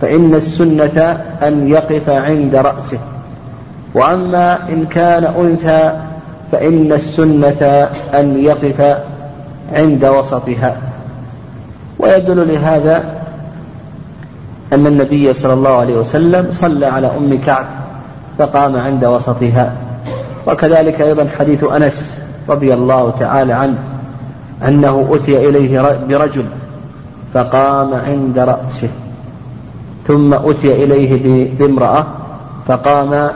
فإن 0.00 0.34
السنة 0.34 1.20
أن 1.42 1.68
يقف 1.68 2.08
عند 2.08 2.54
رأسه. 2.56 2.98
وأما 3.94 4.68
إن 4.68 4.86
كان 4.86 5.24
أنثى 5.24 5.92
فإن 6.52 6.92
السنة 6.92 7.88
أن 8.14 8.38
يقف 8.38 8.98
عند 9.72 10.04
وسطها. 10.04 10.76
ويدل 11.98 12.48
لهذا 12.48 13.19
أن 14.72 14.86
النبي 14.86 15.32
صلى 15.32 15.52
الله 15.52 15.70
عليه 15.70 15.94
وسلم 15.94 16.46
صلى 16.50 16.86
على 16.86 17.06
أم 17.06 17.38
كعب 17.46 17.66
فقام 18.38 18.76
عند 18.76 19.04
وسطها. 19.04 19.72
وكذلك 20.46 21.00
أيضا 21.00 21.26
حديث 21.38 21.64
أنس 21.64 22.18
رضي 22.48 22.74
الله 22.74 23.10
تعالى 23.10 23.52
عنه 23.52 23.78
أنه 24.68 25.08
أتي 25.10 25.48
إليه 25.48 25.98
برجل 26.08 26.44
فقام 27.34 27.94
عند 27.94 28.38
رأسه 28.38 28.88
ثم 30.08 30.34
أتي 30.34 30.84
إليه 30.84 31.48
بامرأة 31.58 32.06
فقام 32.66 33.30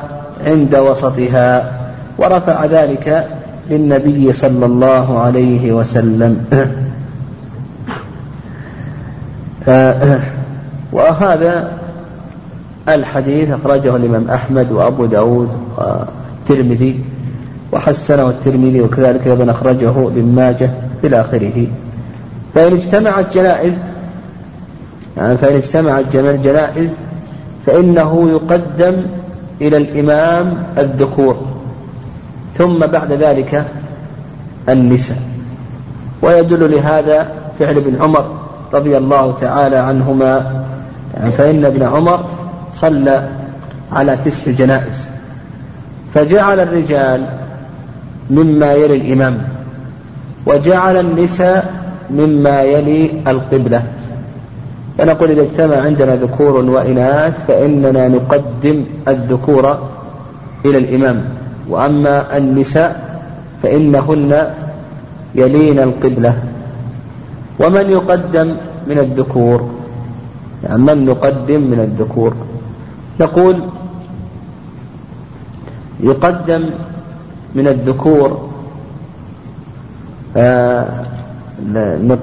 عند 0.46 0.76
وسطها 0.76 1.72
ورفع 2.18 2.64
ذلك 2.64 3.28
للنبي 3.70 4.32
صلى 4.32 4.66
الله 4.66 5.18
عليه 5.18 5.72
وسلم. 5.72 6.44
وهذا 10.94 11.72
الحديث 12.88 13.50
أخرجه 13.50 13.96
الإمام 13.96 14.30
أحمد 14.30 14.72
وأبو 14.72 15.06
داود 15.06 15.48
والترمذي 15.78 17.00
وحسنه 17.72 18.28
الترمذي 18.28 18.80
وكذلك 18.80 19.26
أيضا 19.26 19.50
أخرجه 19.50 19.90
ابن 19.90 20.24
ماجه 20.24 20.70
إلى 21.04 21.20
آخره. 21.20 21.66
فإن 22.54 22.72
اجتمعت 22.72 23.34
جنائز 23.34 23.74
يعني 25.16 25.38
فإن 25.38 25.54
اجتمعت 25.54 26.14
الجنائز 26.14 26.96
فإنه 27.66 28.30
يقدم 28.30 29.06
إلى 29.60 29.76
الإمام 29.76 30.64
الذكور 30.78 31.36
ثم 32.58 32.78
بعد 32.78 33.12
ذلك 33.12 33.64
النساء. 34.68 35.18
ويدل 36.22 36.70
لهذا 36.70 37.28
فعل 37.58 37.76
ابن 37.76 38.02
عمر 38.02 38.24
رضي 38.74 38.96
الله 38.96 39.32
تعالى 39.32 39.76
عنهما 39.76 40.63
فإن 41.14 41.64
ابن 41.64 41.82
عمر 41.82 42.24
صلى 42.74 43.28
على 43.92 44.16
تسع 44.16 44.52
جنائز 44.52 45.08
فجعل 46.14 46.60
الرجال 46.60 47.26
مما 48.30 48.72
يلي 48.72 48.96
الإمام 48.96 49.38
وجعل 50.46 51.00
النساء 51.00 51.74
مما 52.10 52.62
يلي 52.62 53.10
القبلة. 53.26 53.82
فنقول 54.98 55.30
إذا 55.30 55.42
اجتمع 55.42 55.76
عندنا 55.76 56.16
ذكور 56.16 56.52
وإناث 56.70 57.46
فإننا 57.48 58.08
نقدم 58.08 58.84
الذكور 59.08 59.88
إلى 60.64 60.78
الإمام. 60.78 61.24
وأما 61.68 62.36
النساء 62.36 63.20
فإنهن 63.62 64.50
يلين 65.34 65.78
القبلة. 65.78 66.34
ومن 67.60 67.90
يقدم 67.90 68.54
من 68.88 68.98
الذكور؟ 68.98 69.83
يعني 70.64 70.82
من 70.82 71.06
نقدم 71.06 71.60
من 71.60 71.80
الذكور. 71.80 72.32
نقول 73.20 73.56
يقدم 76.00 76.70
من 77.54 77.66
الذكور 77.68 78.48
آه 80.36 81.04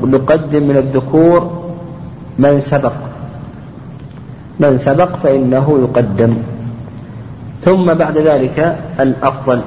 نقدم 0.03 0.63
من 0.67 0.77
الذكور 0.77 1.39
من 2.39 2.59
سبق. 2.59 2.93
من 4.59 4.77
سبق 4.77 5.15
فإنه 5.23 5.79
يقدم. 5.81 6.33
ثم 7.61 7.93
بعد 7.93 8.17
ذلك 8.17 8.79
الأفضل. 8.99 9.61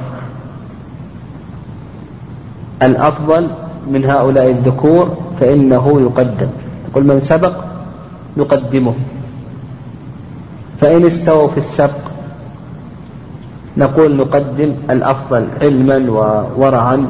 الأفضل 2.83 3.49
من 3.91 4.05
هؤلاء 4.05 4.51
الذكور 4.51 5.17
فإنه 5.41 6.01
يقدم. 6.01 6.49
قل 6.95 7.05
من 7.05 7.21
سبق 7.21 7.74
نقدمه. 8.37 8.95
فإن 10.81 11.07
استووا 11.07 11.49
في 11.49 11.59
السبق 11.59 11.99
نقول 13.77 14.17
نقدم 14.17 14.73
الأفضل 14.91 15.47
علما 15.61 16.11
وورعا 16.11 17.07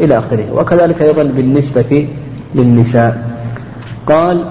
إلى 0.00 0.18
آخره. 0.18 0.52
وكذلك 0.52 1.02
أيضا 1.02 1.22
بالنسبة 1.22 2.08
للنساء. 2.54 3.38
قال 4.06 4.44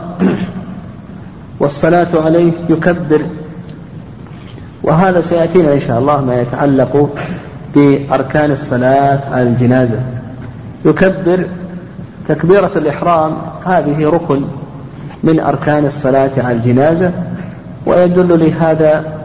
والصلاة 1.60 2.08
عليه 2.14 2.52
يكبر. 2.70 3.26
وهذا 4.84 5.22
سيأتينا 5.22 5.74
إن 5.74 5.80
شاء 5.80 6.00
الله 6.00 6.22
ما 6.22 6.42
يتعلق 6.42 7.10
بأركان 7.76 8.52
الصلاة 8.52 9.22
على 9.32 9.44
الجنازة. 9.44 10.00
يكبر 10.86 11.46
تكبيرة 12.28 12.72
الإحرام 12.76 13.38
هذه 13.66 14.10
ركن 14.10 14.42
من 15.24 15.40
أركان 15.40 15.86
الصلاة 15.86 16.32
على 16.38 16.52
الجنازة 16.52 17.12
ويدل 17.86 18.40
لهذا 18.40 19.24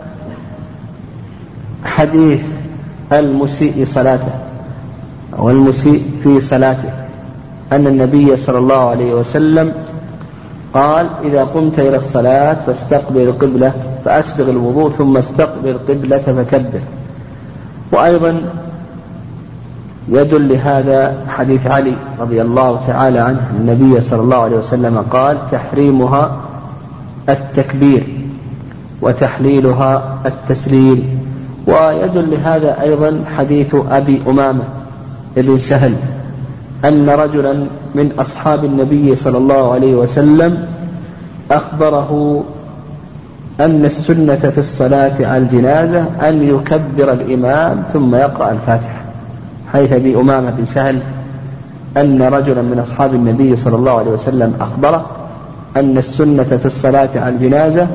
حديث 1.84 2.40
المسيء 3.12 3.84
صلاته 3.84 4.30
أو 5.38 5.50
المسيء 5.50 6.10
في 6.22 6.40
صلاته. 6.40 6.90
أن 7.72 7.86
النبي 7.86 8.36
صلى 8.36 8.58
الله 8.58 8.88
عليه 8.88 9.14
وسلم 9.14 9.72
قال 10.74 11.06
إذا 11.24 11.44
قمت 11.44 11.78
إلى 11.78 11.96
الصلاة 11.96 12.56
فاستقبل 12.66 13.20
القبلة 13.20 13.72
فأسبغ 14.04 14.50
الوضوء 14.50 14.90
ثم 14.90 15.16
استقبل 15.16 15.68
القبلة 15.68 16.18
فكبر. 16.18 16.80
وأيضا 17.92 18.42
يدل 20.08 20.48
لهذا 20.48 21.14
حديث 21.28 21.66
علي 21.66 21.94
رضي 22.20 22.42
الله 22.42 22.80
تعالى 22.86 23.18
عنه. 23.18 23.50
النبي 23.60 24.00
صلى 24.00 24.20
الله 24.20 24.36
عليه 24.36 24.56
وسلم 24.56 25.04
قال 25.10 25.36
تحريمها 25.50 26.36
التكبير 27.28 28.06
وتحليلها 29.02 30.18
التسليم 30.26 31.20
ويدل 31.66 32.30
لهذا 32.30 32.82
أيضا 32.82 33.24
حديث 33.36 33.76
أبي 33.90 34.22
أمامة 34.26 34.64
بن 35.36 35.58
سهل 35.58 35.94
أن 36.84 37.10
رجلا 37.10 37.52
من 37.94 38.12
أصحاب 38.18 38.64
النبي 38.64 39.16
صلى 39.16 39.38
الله 39.38 39.72
عليه 39.72 39.94
وسلم 39.94 40.66
أخبره 41.50 42.44
أن 43.60 43.84
السنة 43.84 44.36
في 44.36 44.58
الصلاة 44.58 45.14
على 45.20 45.36
الجنازة 45.36 46.04
أن 46.28 46.42
يكبر 46.42 47.12
الإمام 47.12 47.82
ثم 47.92 48.14
يقرأ 48.14 48.50
الفاتحة. 48.50 49.05
حيث 49.72 49.92
أبي 49.92 50.16
أمامة 50.16 50.50
بن 50.50 50.64
سهل 50.64 50.98
أن 51.96 52.22
رجلا 52.22 52.62
من 52.62 52.78
أصحاب 52.78 53.14
النبي 53.14 53.56
صلى 53.56 53.76
الله 53.76 53.98
عليه 53.98 54.10
وسلم 54.10 54.54
أخبره 54.60 55.06
أن 55.76 55.98
السنة 55.98 56.44
في 56.44 56.66
الصلاة 56.66 57.10
على 57.16 57.28
الجنازة 57.28 57.88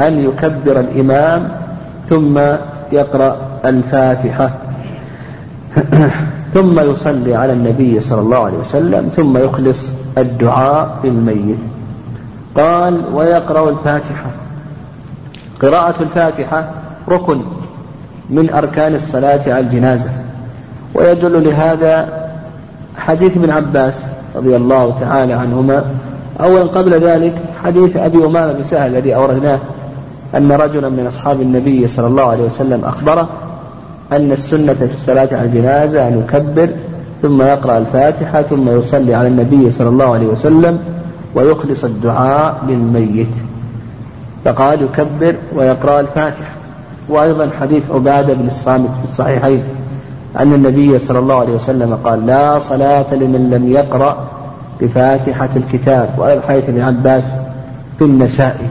أن 0.00 0.18
يكبر 0.18 0.80
الإمام 0.80 1.48
ثم 2.08 2.38
يقرأ 2.92 3.36
الفاتحة 3.64 4.50
ثم 6.54 6.80
يصلي 6.80 7.34
على 7.34 7.52
النبي 7.52 8.00
صلى 8.00 8.20
الله 8.20 8.44
عليه 8.44 8.58
وسلم 8.58 9.08
ثم 9.08 9.38
يخلص 9.38 9.92
الدعاء 10.18 10.98
للميت 11.04 11.58
قال 12.54 13.02
ويقرأ 13.14 13.70
الفاتحة. 13.70 14.30
قراءة 15.62 16.02
الفاتحة 16.02 16.70
ركن 17.08 17.40
من 18.30 18.50
أركان 18.50 18.94
الصلاة 18.94 19.40
على 19.46 19.60
الجنازة. 19.60 20.10
ويدل 20.94 21.44
لهذا 21.44 22.08
حديث 22.96 23.36
ابن 23.36 23.50
عباس 23.50 24.02
رضي 24.36 24.56
الله 24.56 24.96
تعالى 25.00 25.32
عنهما. 25.32 25.84
أولا 26.40 26.62
قبل 26.62 27.00
ذلك 27.00 27.32
حديث 27.64 27.96
أبي 27.96 28.24
أمامة 28.24 28.52
بن 28.52 28.64
سهل 28.64 28.90
الذي 28.90 29.14
أوردناه 29.14 29.58
أن 30.36 30.52
رجلا 30.52 30.88
من 30.88 31.06
أصحاب 31.06 31.40
النبي 31.40 31.86
صلى 31.86 32.06
الله 32.06 32.22
عليه 32.22 32.44
وسلم 32.44 32.84
أخبره 32.84 33.28
أن 34.12 34.32
السنة 34.32 34.72
في 34.72 34.92
الصلاة 34.92 35.28
على 35.32 35.42
الجنازة 35.42 36.08
أن 36.08 36.18
يكبر 36.18 36.70
ثم 37.22 37.42
يقرأ 37.42 37.78
الفاتحة 37.78 38.42
ثم 38.42 38.78
يصلي 38.78 39.14
على 39.14 39.28
النبي 39.28 39.70
صلى 39.70 39.88
الله 39.88 40.14
عليه 40.14 40.26
وسلم 40.26 40.78
ويخلص 41.34 41.84
الدعاء 41.84 42.64
للميت 42.68 43.34
فقال 44.44 44.82
يكبر 44.82 45.34
ويقرأ 45.54 46.00
الفاتحة. 46.00 46.52
وأيضا 47.08 47.50
حديث 47.60 47.82
عبادة 47.90 48.34
بن 48.34 48.46
الصامت 48.46 48.88
في 48.98 49.04
الصحيحين. 49.04 49.62
أن 50.36 50.52
النبي 50.52 50.98
صلى 50.98 51.18
الله 51.18 51.34
عليه 51.34 51.52
وسلم 51.52 51.98
قال 52.04 52.26
لا 52.26 52.58
صلاة 52.58 53.14
لمن 53.14 53.50
لم 53.50 53.68
يقرأ 53.68 54.16
بفاتحة 54.80 55.48
الكتاب 55.56 56.08
وأيضا 56.18 56.42
حديث 56.48 56.68
ابن 56.68 56.80
عباس 56.80 57.32
في 57.98 58.04
النسائي 58.04 58.68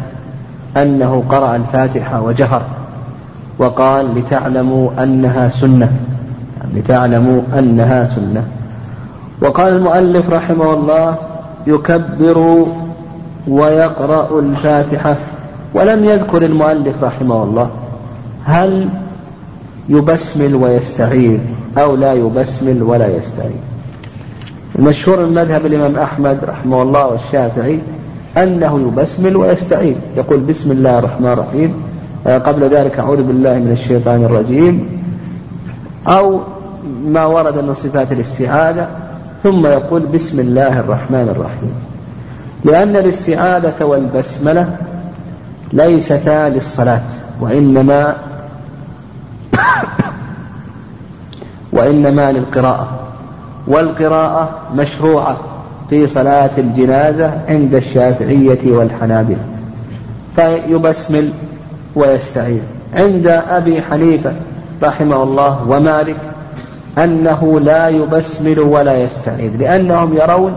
أنه 0.77 1.23
قرأ 1.29 1.55
الفاتحة 1.55 2.21
وجهر 2.21 2.61
وقال 3.59 4.15
لتعلموا 4.15 4.89
أنها 5.03 5.49
سنة 5.49 5.91
لتعلموا 6.73 7.41
أنها 7.59 8.05
سنة. 8.05 8.43
وقال 9.41 9.73
المؤلف 9.73 10.29
رحمه 10.29 10.73
الله 10.73 11.15
يكبر 11.67 12.65
ويقرأ 13.47 14.39
الفاتحة. 14.39 15.15
ولم 15.73 16.05
يذكر 16.05 16.45
المؤلف 16.45 17.03
رحمه 17.03 17.43
الله 17.43 17.69
هل 18.45 18.89
يبسمل 19.89 20.55
ويستعيذ 20.55 21.39
أو 21.77 21.95
لا 21.95 22.13
يبسمل 22.13 22.83
ولا 22.83 23.07
يستعيذ 23.07 23.59
المشهور 24.79 25.25
من 25.25 25.33
مذهب 25.33 25.65
الإمام 25.65 25.95
أحمد 25.95 26.37
رحمه 26.43 26.81
الله 26.81 27.07
والشافعي 27.07 27.79
أنه 28.37 28.79
يبسمل 28.87 29.35
ويستعيذ 29.35 29.95
يقول 30.17 30.39
بسم 30.39 30.71
الله 30.71 30.99
الرحمن 30.99 31.27
الرحيم. 31.27 31.73
آه، 32.27 32.37
قبل 32.37 32.69
ذلك 32.69 32.99
أعوذ 32.99 33.23
بالله 33.23 33.53
من 33.53 33.71
الشيطان 33.71 34.23
الرجيم. 34.23 34.87
أو 36.07 36.39
ما 37.05 37.25
ورد 37.25 37.57
من 37.57 37.73
صفات 37.73 38.11
الاستعاذة 38.11 38.87
ثم 39.43 39.67
يقول 39.67 40.01
بسم 40.01 40.39
الله 40.39 40.79
الرحمن 40.79 41.33
الرحيم. 41.35 41.73
لأن 42.65 42.95
الاستعاذة 42.95 43.83
والبسملة 43.83 44.77
ليستا 45.73 46.49
للصلاة 46.49 47.03
وإنما 47.41 48.15
وإنما 51.71 52.31
للقراءة 52.31 52.87
والقراءة 53.67 54.49
مشروعة 54.75 55.37
في 55.89 56.07
صلاة 56.07 56.49
الجنازة 56.57 57.31
عند 57.49 57.75
الشافعية 57.75 58.71
والحنابلة 58.71 59.39
فيبسمل 60.35 61.33
ويستعين 61.95 62.61
عند 62.93 63.27
أبي 63.27 63.81
حنيفة 63.81 64.33
رحمه 64.83 65.23
الله 65.23 65.65
ومالك 65.67 66.17
أنه 66.97 67.59
لا 67.59 67.89
يبسمل 67.89 68.59
ولا 68.59 68.97
يستعيذ 68.97 69.57
لأنهم 69.57 70.13
يرون 70.13 70.53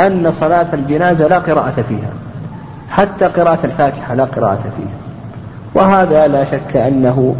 أن 0.00 0.32
صلاة 0.32 0.66
الجنازة 0.72 1.28
لا 1.28 1.38
قراءة 1.38 1.84
فيها 1.88 2.10
حتى 2.90 3.24
قراءة 3.24 3.58
الفاتحة 3.64 4.14
لا 4.14 4.24
قراءة 4.24 4.62
فيها. 4.76 5.00
وهذا 5.74 6.26
لا 6.26 6.44
شك 6.44 6.76
أنه 6.76 7.34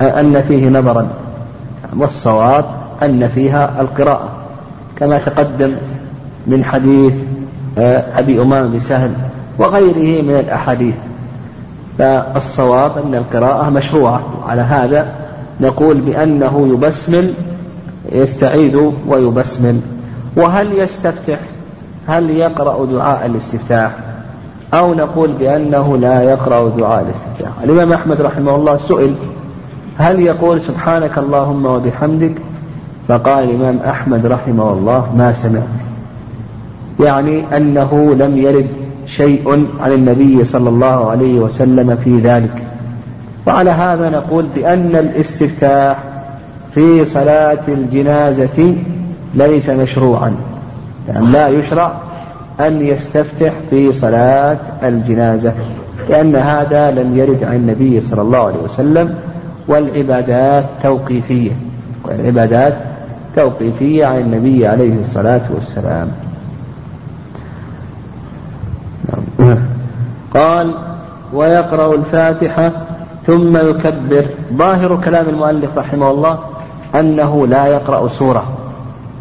أن 0.00 0.42
فيه 0.48 0.68
نظرا. 0.68 1.08
والصواب 1.96 2.64
أن 3.02 3.28
فيها 3.34 3.80
القراءة. 3.80 4.28
كما 4.96 5.18
تقدم 5.18 5.72
من 6.46 6.64
حديث 6.64 7.12
آه، 7.78 8.18
أبي 8.18 8.42
أمام 8.42 8.78
سهل 8.78 9.10
وغيره 9.58 10.22
من 10.22 10.34
الأحاديث. 10.34 10.94
فالصواب 11.98 12.98
أن 12.98 13.14
القراءة 13.14 13.70
مشروعة. 13.70 14.20
على 14.48 14.62
هذا 14.62 15.06
نقول 15.60 16.00
بأنه 16.00 16.68
يبسمل 16.72 17.34
يستعيذ 18.12 18.90
ويبسمل. 19.08 19.80
وهل 20.36 20.72
يستفتح؟ 20.72 21.38
هل 22.06 22.30
يقرأ 22.30 22.86
دعاء 22.86 23.26
الاستفتاح؟ 23.26 23.92
أو 24.74 24.94
نقول 24.94 25.32
بأنه 25.32 25.96
لا 25.96 26.22
يقرأ 26.22 26.68
دعاء 26.68 27.02
الاستفتاح؟ 27.02 27.50
الإمام 27.64 27.92
أحمد 27.92 28.20
رحمه 28.20 28.54
الله 28.54 28.76
سئل 28.76 29.14
هل 29.98 30.20
يقول 30.20 30.60
سبحانك 30.60 31.18
اللهم 31.18 31.66
وبحمدك؟ 31.66 32.34
فقال 33.08 33.44
الإمام 33.44 33.78
أحمد 33.88 34.26
رحمه 34.26 34.72
الله 34.72 35.16
ما 35.16 35.32
سمعت. 35.32 35.62
يعني 37.00 37.56
أنه 37.56 38.14
لم 38.14 38.36
يرد 38.36 38.66
شيء 39.06 39.66
عن 39.80 39.92
النبي 39.92 40.44
صلى 40.44 40.68
الله 40.68 41.10
عليه 41.10 41.38
وسلم 41.38 41.96
في 42.04 42.18
ذلك. 42.18 42.62
وعلى 43.46 43.70
هذا 43.70 44.10
نقول 44.10 44.46
بأن 44.54 44.96
الاستفتاح 44.96 45.98
في 46.74 47.04
صلاة 47.04 47.60
الجنازة 47.68 48.76
ليس 49.34 49.68
مشروعا 49.68 50.36
يعني 51.08 51.26
لا 51.26 51.48
يشرع 51.48 51.92
أن 52.60 52.82
يستفتح 52.82 53.52
في 53.70 53.92
صلاة 53.92 54.58
الجنازة 54.82 55.52
لأن 56.08 56.36
هذا 56.36 56.90
لم 56.90 57.18
يرد 57.18 57.44
عن 57.44 57.54
النبي 57.54 58.00
صلى 58.00 58.22
الله 58.22 58.38
عليه 58.38 58.58
وسلم. 58.64 59.14
والعبادات 59.68 60.64
توقيفية. 60.82 61.50
والعبادات 62.04 62.74
توقيفية 63.36 64.06
عن 64.06 64.18
النبي 64.18 64.66
عليه 64.66 65.00
الصلاة 65.00 65.40
والسلام. 65.54 66.08
قال 70.34 70.74
ويقرأ 71.32 71.94
الفاتحة 71.94 72.72
ثم 73.26 73.56
يكبر. 73.56 74.24
ظاهر 74.54 75.00
كلام 75.04 75.28
المؤلف 75.28 75.78
رحمه 75.78 76.10
الله 76.10 76.38
أنه 76.94 77.46
لا 77.46 77.66
يقرأ 77.66 78.08
سورة. 78.08 78.44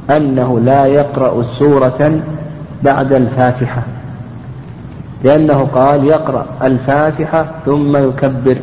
أنه 0.10 0.60
لا 0.60 0.86
يقرأ 0.86 1.44
سورة 1.44 2.20
بعد 2.84 3.14
الفاتحة. 3.14 3.82
لأنه 5.24 5.68
قال 5.74 6.06
يقرأ 6.06 6.46
الفاتحة 6.64 7.46
ثم 7.66 7.98
يكبر. 7.98 8.58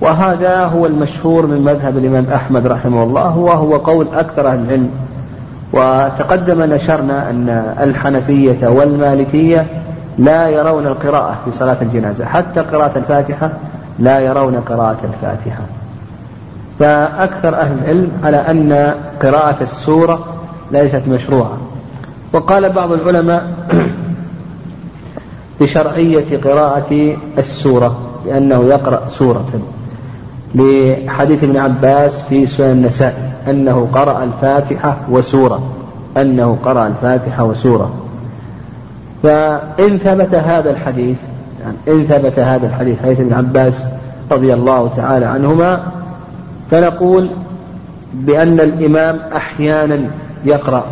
وهذا 0.00 0.64
هو 0.64 0.86
المشهور 0.86 1.46
من 1.46 1.60
مذهب 1.60 1.98
الإمام 1.98 2.26
أحمد 2.34 2.66
رحمه 2.66 3.02
الله 3.02 3.38
وهو 3.38 3.76
قول 3.76 4.06
أكثر 4.14 4.48
أهل 4.48 4.60
العلم. 4.60 4.90
وتقدم 5.72 6.62
نشرنا 6.62 7.30
أن 7.30 7.74
الحنفية 7.80 8.68
والمالكية 8.68 9.66
لا 10.18 10.48
يرون 10.48 10.86
القراءة 10.86 11.38
في 11.44 11.52
صلاة 11.52 11.76
الجنازة 11.82 12.24
حتى 12.24 12.60
قراءة 12.60 12.98
الفاتحة 12.98 13.50
لا 13.98 14.20
يرون 14.20 14.56
قراءة 14.56 14.98
الفاتحة. 15.04 15.62
فأكثر 16.78 17.54
أهل 17.56 17.78
العلم 17.82 18.10
على 18.24 18.36
أن 18.36 18.94
قراءة 19.22 19.56
السورة 19.62 20.24
ليست 20.72 21.02
مشروعة. 21.08 21.58
وقال 22.32 22.72
بعض 22.72 22.92
العلماء 22.92 23.46
بشرعية 25.60 26.40
قراءة 26.44 27.16
السورة 27.38 27.98
لأنه 28.26 28.64
يقرأ 28.64 29.02
سورة. 29.08 29.44
لحديث 30.54 31.44
ابن 31.44 31.56
عباس 31.56 32.22
في 32.22 32.46
سنن 32.46 32.70
النساء 32.70 33.32
أنه 33.50 33.88
قرأ 33.92 34.24
الفاتحة 34.24 34.96
وسورة. 35.10 35.62
أنه 36.16 36.58
قرأ 36.64 36.86
الفاتحة 36.86 37.44
وسورة. 37.44 37.90
فإن 39.22 39.98
ثبت 39.98 40.34
هذا 40.34 40.70
الحديث 40.70 41.16
يعني 41.62 41.76
إن 41.88 42.06
ثبت 42.06 42.38
هذا 42.38 42.66
الحديث 42.66 43.02
حديث 43.02 43.20
ابن 43.20 43.32
عباس 43.32 43.84
رضي 44.30 44.54
الله 44.54 44.90
تعالى 44.96 45.26
عنهما 45.26 45.80
فنقول 46.70 47.28
بأن 48.14 48.60
الإمام 48.60 49.20
أحيانا 49.36 50.00
يقرأ 50.44 50.84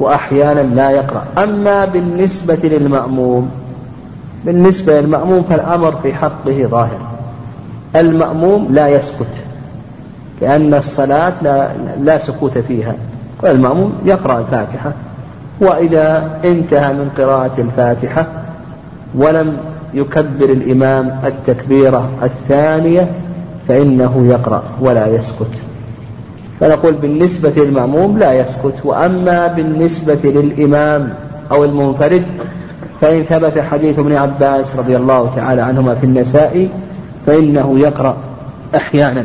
وأحيانا 0.00 0.60
لا 0.60 0.90
يقرأ. 0.90 1.24
أما 1.38 1.84
بالنسبة 1.84 2.58
للمأموم 2.62 3.50
بالنسبة 4.44 5.00
للمأموم 5.00 5.42
فالأمر 5.42 5.96
في 6.02 6.14
حقه 6.14 6.66
ظاهر. 6.70 7.07
المأموم 7.96 8.68
لا 8.70 8.88
يسكت 8.88 9.26
لأن 10.40 10.74
الصلاة 10.74 11.32
لا, 11.42 11.68
لا 12.00 12.18
سكوت 12.18 12.58
فيها. 12.58 12.94
المأموم 13.44 13.92
يقرأ 14.04 14.38
الفاتحة 14.38 14.92
وإذا 15.60 16.38
انتهى 16.44 16.92
من 16.92 17.10
قراءة 17.18 17.50
الفاتحة 17.58 18.26
ولم 19.14 19.56
يكبر 19.94 20.44
الإمام 20.44 21.20
التكبيرة 21.24 22.08
الثانية 22.22 23.08
فإنه 23.68 24.26
يقرأ 24.26 24.62
ولا 24.80 25.06
يسكت. 25.06 25.50
فنقول 26.60 26.92
بالنسبة 26.92 27.52
للمأموم 27.56 28.18
لا 28.18 28.32
يسكت 28.32 28.74
وأما 28.84 29.46
بالنسبة 29.46 30.20
للإمام 30.24 31.14
أو 31.50 31.64
المنفرد 31.64 32.22
فإن 33.00 33.22
ثبت 33.22 33.58
حديث 33.58 33.98
ابن 33.98 34.12
عباس 34.12 34.76
رضي 34.76 34.96
الله 34.96 35.32
تعالى 35.36 35.62
عنهما 35.62 35.94
في 35.94 36.04
النساء 36.04 36.68
فإنه 37.28 37.78
يقرأ 37.78 38.16
أحيانا 38.76 39.24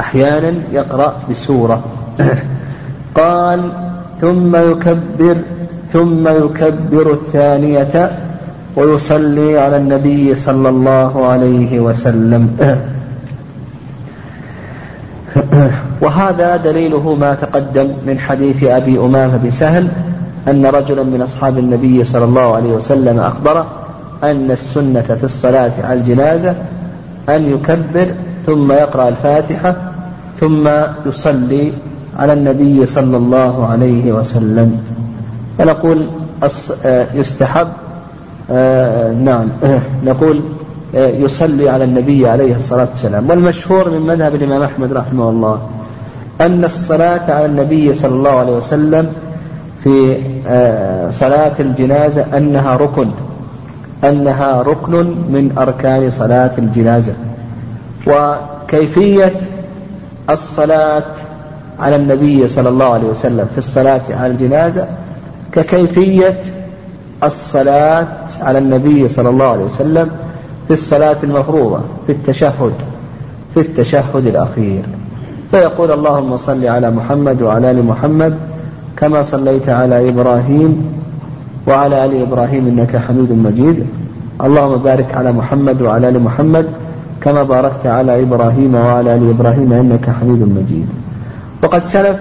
أحيانا 0.00 0.54
يقرأ 0.72 1.16
بسورة. 1.30 1.82
قال 3.14 3.70
ثم 4.20 4.56
يكبر 4.56 5.36
ثم 5.92 6.28
يكبر 6.28 7.12
الثانية 7.12 8.10
ويصلي 8.76 9.58
على 9.58 9.76
النبي 9.76 10.34
صلى 10.34 10.68
الله 10.68 11.26
عليه 11.26 11.80
وسلم. 11.80 12.56
وهذا 16.00 16.56
دليله 16.56 17.14
ما 17.14 17.34
تقدم 17.34 17.88
من 18.06 18.18
حديث 18.18 18.64
أبي 18.64 18.98
أمامة 18.98 19.36
بن 19.36 19.50
سهل 19.50 19.88
أن 20.48 20.66
رجلا 20.66 21.02
من 21.02 21.22
أصحاب 21.22 21.58
النبي 21.58 22.04
صلى 22.04 22.24
الله 22.24 22.54
عليه 22.56 22.70
وسلم 22.70 23.18
أخبره 23.18 23.66
أن 24.24 24.50
السنة 24.50 25.02
في 25.02 25.24
الصلاة 25.24 25.72
على 25.84 25.98
الجنازة 25.98 26.54
أن 27.28 27.52
يكبر 27.52 28.14
ثم 28.46 28.72
يقرأ 28.72 29.08
الفاتحة 29.08 29.76
ثم 30.40 30.68
يصلي 31.06 31.72
على 32.18 32.32
النبي 32.32 32.86
صلى 32.86 33.16
الله 33.16 33.66
عليه 33.66 34.12
وسلم. 34.12 34.80
فنقول 35.58 36.06
آه، 36.84 37.06
يستحب 37.14 37.68
آه، 38.50 39.12
نعم 39.12 39.48
نقول 40.06 40.40
آه، 40.94 41.08
يصلي 41.08 41.68
على 41.68 41.84
النبي 41.84 42.28
عليه 42.28 42.56
الصلاة 42.56 42.88
والسلام. 42.90 43.30
والمشهور 43.30 43.90
من 43.90 44.00
مذهب 44.00 44.34
الإمام 44.34 44.62
أحمد 44.62 44.92
رحمه 44.92 45.30
الله 45.30 45.60
أن 46.40 46.64
الصلاة 46.64 47.30
على 47.30 47.46
النبي 47.46 47.94
صلى 47.94 48.14
الله 48.14 48.30
عليه 48.30 48.52
وسلم 48.52 49.12
في 49.84 50.16
صلاة 51.10 51.52
الجنازة 51.60 52.24
أنها 52.36 52.76
ركن. 52.76 53.08
أنها 54.04 54.62
ركن 54.62 55.06
من 55.06 55.54
أركان 55.58 56.10
صلاة 56.10 56.50
الجنازة. 56.58 57.12
وكيفية 58.06 59.32
الصلاة 60.30 61.04
على 61.80 61.96
النبي 61.96 62.48
صلى 62.48 62.68
الله 62.68 62.84
عليه 62.84 63.08
وسلم 63.08 63.46
في 63.52 63.58
الصلاة 63.58 64.02
على 64.10 64.32
الجنازة 64.32 64.86
ككيفية 65.52 66.40
الصلاة 67.24 68.06
على 68.40 68.58
النبي 68.58 69.08
صلى 69.08 69.28
الله 69.28 69.44
عليه 69.46 69.64
وسلم 69.64 70.10
في 70.66 70.72
الصلاة 70.72 71.16
المفروضة 71.22 71.80
في 72.06 72.12
التشهد 72.12 72.72
في 73.54 73.60
التشهد 73.60 74.26
الأخير. 74.26 74.82
فيقول 75.50 75.90
اللهم 75.92 76.36
صل 76.36 76.66
على 76.66 76.90
محمد 76.90 77.42
وعلى 77.42 77.70
آل 77.70 77.84
محمد 77.84 78.38
كما 78.96 79.22
صليت 79.22 79.68
على 79.68 80.08
إبراهيم 80.08 80.97
وعلى 81.68 82.04
آل 82.04 82.22
إبراهيم 82.22 82.66
إنك 82.66 82.96
حميد 82.96 83.32
مجيد. 83.32 83.86
اللهم 84.44 84.76
بارك 84.76 85.14
على 85.14 85.32
محمد 85.32 85.82
وعلى 85.82 86.08
آل 86.08 86.22
محمد 86.22 86.66
كما 87.20 87.42
باركت 87.42 87.86
على 87.86 88.22
إبراهيم 88.22 88.74
وعلى 88.74 89.14
آل 89.14 89.30
إبراهيم 89.30 89.72
إنك 89.72 90.10
حميد 90.10 90.42
مجيد. 90.42 90.88
وقد 91.62 91.86
سلف 91.86 92.16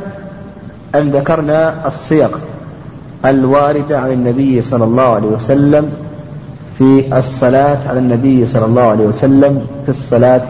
أن 0.96 1.12
ذكرنا 1.12 1.88
الصيغ 1.88 2.30
الواردة 3.26 4.00
عن 4.00 4.12
النبي 4.12 4.62
صلى 4.62 4.84
الله 4.84 5.04
عليه 5.16 5.28
وسلم 5.28 5.90
في 6.78 7.18
الصلاة 7.18 7.78
على 7.90 8.00
النبي 8.00 8.46
صلى 8.46 8.66
الله 8.66 8.82
عليه 8.82 9.06
وسلم 9.06 9.62
في 9.84 9.90
الصلاة 9.90 10.48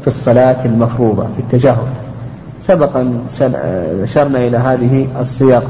في 0.00 0.06
الصلاة 0.06 0.64
المفروضة 0.64 1.22
في 1.22 1.40
التجهد 1.40 1.88
سبقا 2.66 3.12
أشرنا 4.02 4.38
إلى 4.38 4.56
هذه 4.56 5.06
الصيغ. 5.20 5.62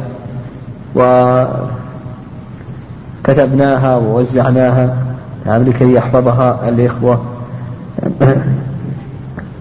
وكتبناها 3.24 3.96
ووزعناها 3.96 4.96
نعم 5.46 5.62
لكي 5.62 5.92
يحفظها 5.92 6.68
الإخوة. 6.68 7.20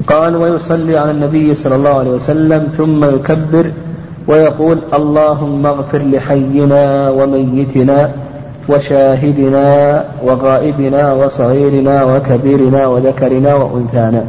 قال 0.07 0.35
ويصلي 0.35 0.97
على 0.97 1.11
النبي 1.11 1.55
صلى 1.55 1.75
الله 1.75 1.89
عليه 1.89 2.11
وسلم 2.11 2.67
ثم 2.77 3.05
يكبر 3.05 3.71
ويقول 4.27 4.77
اللهم 4.93 5.65
اغفر 5.65 5.97
لحينا 5.97 7.09
وميتنا 7.09 8.11
وشاهدنا 8.69 10.05
وغائبنا 10.23 11.13
وصغيرنا 11.13 12.03
وكبيرنا 12.03 12.87
وذكرنا 12.87 13.55
وأنثانا. 13.55 14.23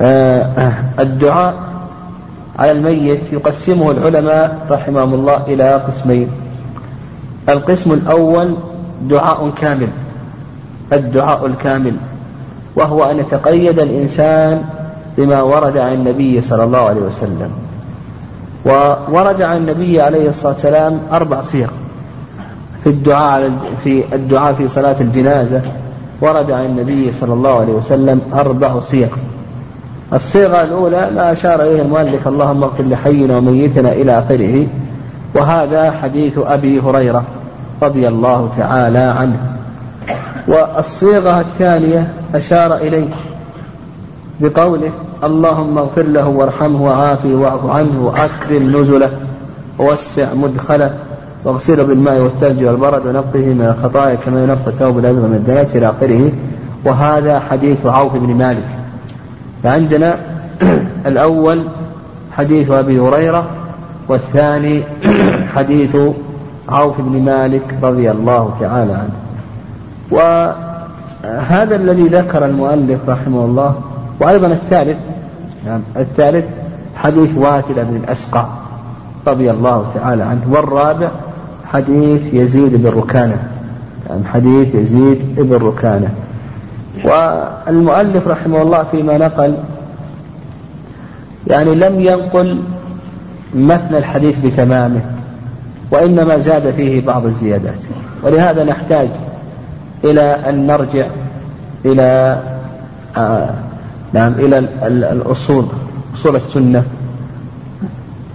آه، 0.00 0.72
الدعاء 1.00 1.54
على 2.58 2.72
الميت 2.72 3.32
يقسمه 3.32 3.90
العلماء 3.90 4.58
رحمهم 4.70 5.14
الله 5.14 5.40
إلى 5.48 5.82
قسمين. 5.88 6.28
القسم 7.48 7.92
الأول 7.92 8.54
دعاء 9.02 9.50
كامل 9.56 9.88
الدعاء 10.92 11.46
الكامل 11.46 11.92
وهو 12.76 13.10
أن 13.10 13.18
يتقيد 13.18 13.78
الإنسان 13.78 14.64
بما 15.18 15.42
ورد 15.42 15.76
عن 15.76 15.92
النبي 15.92 16.40
صلى 16.40 16.64
الله 16.64 16.78
عليه 16.78 17.00
وسلم. 17.00 17.50
وورد 18.64 19.42
عن 19.42 19.56
النبي 19.56 20.00
عليه 20.00 20.28
الصلاة 20.28 20.52
والسلام 20.52 21.00
أربع 21.12 21.40
صيغ 21.40 21.68
في 22.84 22.90
الدعاء 22.90 23.52
في 23.84 24.04
الدعاء 24.14 24.54
في 24.54 24.68
صلاة 24.68 24.96
الجنازة. 25.00 25.60
ورد 26.20 26.50
عن 26.50 26.64
النبي 26.64 27.12
صلى 27.12 27.32
الله 27.32 27.60
عليه 27.60 27.72
وسلم 27.72 28.20
أربع 28.34 28.80
صيغ. 28.80 29.08
الصيغة 30.12 30.62
الأولى 30.62 31.10
ما 31.14 31.32
أشار 31.32 31.62
إليه 31.62 31.82
المؤلف 31.82 32.28
اللهم 32.28 32.62
اغفر 32.62 32.84
لحينا 32.84 33.36
وميتنا 33.36 33.92
إلى 33.92 34.18
آخره. 34.18 34.66
وهذا 35.34 35.90
حديث 35.90 36.38
أبي 36.38 36.80
هريرة 36.80 37.22
رضي 37.82 38.08
الله 38.08 38.50
تعالى 38.56 38.98
عنه. 38.98 39.56
والصيغة 40.48 41.40
الثانية 41.40 42.12
أشار 42.34 42.76
إليه 42.76 43.08
بقوله 44.40 44.90
اللهم 45.24 45.78
اغفر 45.78 46.02
له 46.02 46.28
وارحمه 46.28 46.82
وعافه 46.82 47.28
واعف 47.28 47.66
عنه 47.66 48.00
وأكرم 48.02 48.80
نزله 48.80 49.10
ووسع 49.78 50.34
مدخله 50.34 50.94
واغسله 51.44 51.82
بالماء 51.82 52.20
والثلج 52.20 52.64
والبرد 52.64 53.06
ونقه 53.06 53.38
من 53.38 53.74
الخطايا 53.78 54.14
كما 54.14 54.44
ينقى 54.44 54.66
الثوب 54.66 54.98
الأبيض 54.98 55.22
من 55.22 55.34
الدنس 55.34 55.76
إلى 55.76 55.90
آخره. 55.90 56.32
وهذا 56.84 57.40
حديث 57.50 57.86
عوف 57.86 58.16
بن 58.16 58.34
مالك. 58.34 58.68
فعندنا 59.62 60.16
الأول 61.06 61.64
حديث 62.32 62.70
أبي 62.70 63.00
هريرة 63.00 63.46
والثاني 64.08 64.82
حديث 65.56 65.96
عوف 66.68 67.00
بن 67.00 67.22
مالك 67.22 67.74
رضي 67.82 68.10
الله 68.10 68.56
تعالى 68.60 68.92
عنه. 68.92 69.16
وهذا 70.10 71.76
الذي 71.76 72.02
ذكر 72.02 72.44
المؤلف 72.44 73.08
رحمه 73.08 73.44
الله 73.44 73.74
وأيضا 74.20 74.46
الثالث 74.46 74.98
نعم 75.66 75.80
الثالث 75.96 76.44
حديث 76.96 77.36
واتل 77.36 77.74
بن 77.74 77.96
الأسقع 77.96 78.46
رضي 79.26 79.50
الله 79.50 79.90
تعالى 79.94 80.22
عنه 80.22 80.40
والرابع 80.50 81.08
حديث 81.72 82.34
يزيد 82.34 82.74
بن 82.82 82.88
ركانة 82.88 83.38
نعم 84.10 84.24
حديث 84.32 84.74
يزيد 84.74 85.34
بن 85.36 85.56
ركانة. 85.66 86.08
والمؤلف 87.04 88.28
رحمه 88.28 88.62
الله 88.62 88.82
فيما 88.82 89.18
نقل 89.18 89.54
يعني 91.46 91.74
لم 91.74 92.00
ينقل 92.00 92.60
متن 93.54 93.94
الحديث 93.94 94.36
بتمامه. 94.44 95.00
وإنما 95.90 96.38
زاد 96.38 96.70
فيه 96.70 97.06
بعض 97.06 97.26
الزيادات. 97.26 97.78
ولهذا 98.22 98.64
نحتاج 98.64 99.08
إلى 100.04 100.36
أن 100.48 100.66
نرجع 100.66 101.06
إلى 101.84 102.40
آه 103.16 103.50
نعم 104.12 104.32
إلى 104.32 104.58
الأصول 104.86 105.66
أصول 106.14 106.36
السنة. 106.36 106.82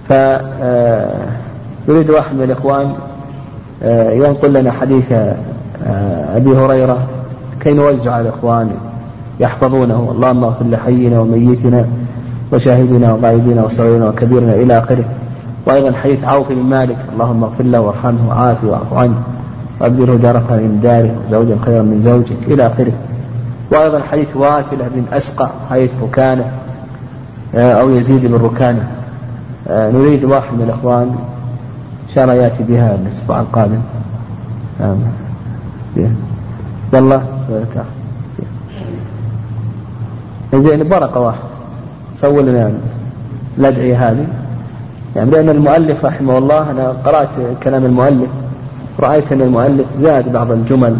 فيريد 0.08 2.10
آه، 2.10 2.14
واحد 2.14 2.36
من 2.36 2.42
الإخوان 2.42 2.92
آه، 3.82 4.10
ينقل 4.10 4.52
لنا 4.52 4.72
حديث 4.72 5.12
آه، 5.12 6.36
أبي 6.36 6.50
هريرة 6.50 6.98
كي 7.60 7.72
نوزع 7.72 8.12
على 8.12 8.28
الإخوان 8.28 8.70
يحفظونه. 9.40 10.12
اللهم 10.16 10.44
اغفر 10.44 10.66
لحينا 10.66 11.20
وميتنا 11.20 11.84
وشاهدنا 12.52 13.12
وغائبنا 13.12 13.64
وصغيرنا 13.64 14.08
وكبيرنا 14.08 14.54
إلى 14.54 14.78
آخره. 14.78 15.04
وأيضا 15.66 15.92
حديث 15.92 16.24
عوف 16.24 16.48
بن 16.48 16.62
مالك 16.62 16.96
اللهم 17.12 17.44
اغفر 17.44 17.64
له 17.64 17.80
وارحمه 17.80 18.28
وعافه 18.28 18.68
واعف 18.68 18.92
عنه 18.92 19.14
وأبدله 19.80 20.16
دارة 20.16 20.38
من 20.50 20.80
داره 20.82 21.14
وزوجا 21.26 21.56
خيرا 21.64 21.82
من 21.82 22.02
زوجه 22.02 22.54
إلى 22.54 22.66
آخره. 22.66 22.92
وأيضا 23.72 24.00
حديث 24.00 24.36
واثلة 24.36 24.88
بن 24.94 25.04
أسقع 25.12 25.50
حديث 25.70 25.90
ركانة 26.02 26.50
آه، 27.54 27.72
أو 27.72 27.90
يزيد 27.90 28.26
بن 28.26 28.34
ركانة. 28.34 28.88
آه، 29.68 29.90
نريد 29.90 30.24
واحد 30.24 30.54
من 30.54 30.62
الإخوان 30.62 31.02
إن 32.08 32.14
شاء 32.14 32.24
الله 32.24 32.34
يأتي 32.34 32.62
بها 32.62 32.94
الأسبوع 32.94 33.40
القادم. 33.40 33.80
زين. 35.96 36.16
والله 36.92 37.22
زين 40.54 40.88
بركة 40.88 41.20
واحد. 41.20 41.38
سووا 42.16 42.42
لنا 42.42 42.72
الأدعية 43.58 44.10
هذه. 44.10 44.26
يعني 45.16 45.30
لأن 45.30 45.48
المؤلف 45.48 46.04
رحمه 46.04 46.38
الله 46.38 46.70
أنا 46.70 46.88
قرأت 47.04 47.28
كلام 47.62 47.84
المؤلف 47.84 48.28
رأيت 49.00 49.32
أن 49.32 49.40
المؤلف 49.40 49.86
زاد 50.00 50.32
بعض 50.32 50.52
الجمل 50.52 50.96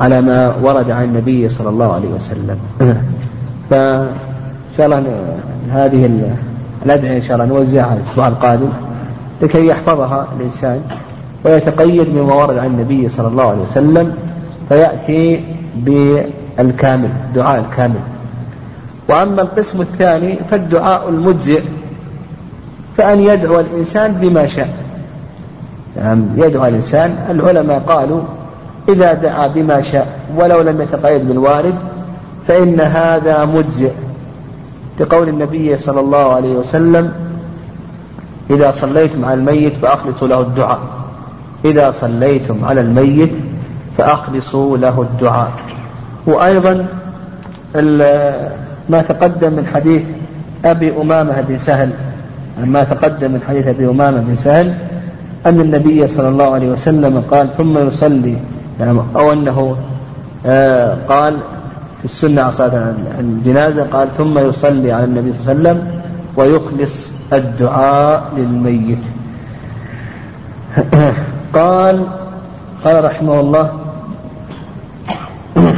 على 0.00 0.20
ما 0.20 0.54
ورد 0.62 0.90
عن 0.90 1.04
النبي 1.04 1.48
صلى 1.48 1.68
الله 1.68 1.92
عليه 1.92 2.08
وسلم. 2.08 2.58
فإن 3.70 4.08
شاء 4.76 4.86
الله 4.86 5.04
هذه 5.72 6.10
الأدعية 6.86 7.16
إن 7.16 7.22
شاء 7.22 7.36
الله 7.36 7.46
نوزعها 7.46 7.94
الأسبوع 7.94 8.28
القادم 8.28 8.68
لكي 9.42 9.66
يحفظها 9.66 10.26
الإنسان 10.38 10.80
ويتقيد 11.44 12.14
بما 12.14 12.34
ورد 12.34 12.58
عن 12.58 12.66
النبي 12.66 13.08
صلى 13.08 13.28
الله 13.28 13.44
عليه 13.44 13.62
وسلم 13.62 14.14
فيأتي 14.68 15.40
بالكامل 15.76 17.08
دعاء 17.34 17.60
الكامل. 17.60 18.00
وأما 19.08 19.42
القسم 19.42 19.80
الثاني 19.80 20.38
فالدعاء 20.50 21.08
المجزئ. 21.08 21.62
فأن 22.96 23.20
يدعو 23.20 23.60
الإنسان 23.60 24.12
بما 24.12 24.46
شاء. 24.46 24.68
يعني 25.96 26.24
يدعو 26.36 26.66
الإنسان. 26.66 27.16
العلماء 27.30 27.78
قالوا 27.78 28.20
إذا 28.88 29.12
دعا 29.12 29.46
بما 29.46 29.82
شاء 29.82 30.20
ولو 30.36 30.60
لم 30.60 30.82
يتقيد 30.82 31.28
بالوارد 31.28 31.74
فإن 32.48 32.80
هذا 32.80 33.44
مجزئ. 33.44 33.92
لقول 35.00 35.28
النبي 35.28 35.76
صلى 35.76 36.00
الله 36.00 36.34
عليه 36.34 36.52
وسلم 36.54 37.12
إذا 38.50 38.70
صليتم 38.70 39.24
على 39.24 39.34
الميت 39.34 39.72
فأخلصوا 39.82 40.28
له 40.28 40.40
الدعاء. 40.40 40.78
إذا 41.64 41.90
صليتم 41.90 42.64
على 42.64 42.80
الميت 42.80 43.32
فأخلصوا 43.98 44.78
له 44.78 45.02
الدعاء. 45.02 45.50
وأيضا 46.26 46.86
ما 48.88 49.02
تقدم 49.08 49.52
من 49.52 49.66
حديث 49.74 50.02
أبي 50.64 50.96
أمامة 51.02 51.40
بن 51.40 51.58
سهل. 51.58 51.90
ما 52.66 52.84
تقدم 52.84 53.32
من 53.32 53.40
حديث 53.48 53.66
أبي 53.66 53.86
أمامة 53.88 54.20
بن 54.20 54.34
سهل 54.34 54.74
أن 55.46 55.60
النبي 55.60 56.08
صلى 56.08 56.28
الله 56.28 56.54
عليه 56.54 56.68
وسلم 56.68 57.20
قال 57.30 57.56
ثم 57.56 57.78
يصلي. 57.78 58.36
يعني 58.80 59.00
أو 59.16 59.32
أنه 59.32 59.76
آه 60.46 60.96
قال 61.08 61.36
في 61.98 62.04
السنة 62.04 62.50
صلاة 62.50 62.94
الجنازة 63.20 63.82
قال 63.82 64.08
ثم 64.16 64.38
يصلي 64.38 64.92
على 64.92 65.04
النبي 65.04 65.32
صلى 65.32 65.52
الله 65.52 65.70
عليه 65.70 65.80
وسلم 65.80 66.02
ويخلص 66.36 67.10
الدعاء 67.32 68.32
للميت. 68.36 68.98
قال 71.54 72.04
قال 72.84 73.04
رحمه 73.04 73.40
الله 73.40 73.72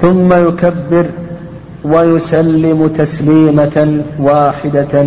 ثم 0.00 0.32
يكبر 0.48 1.06
ويسلم 1.84 2.88
تسليمة 2.88 4.02
واحدة 4.18 5.06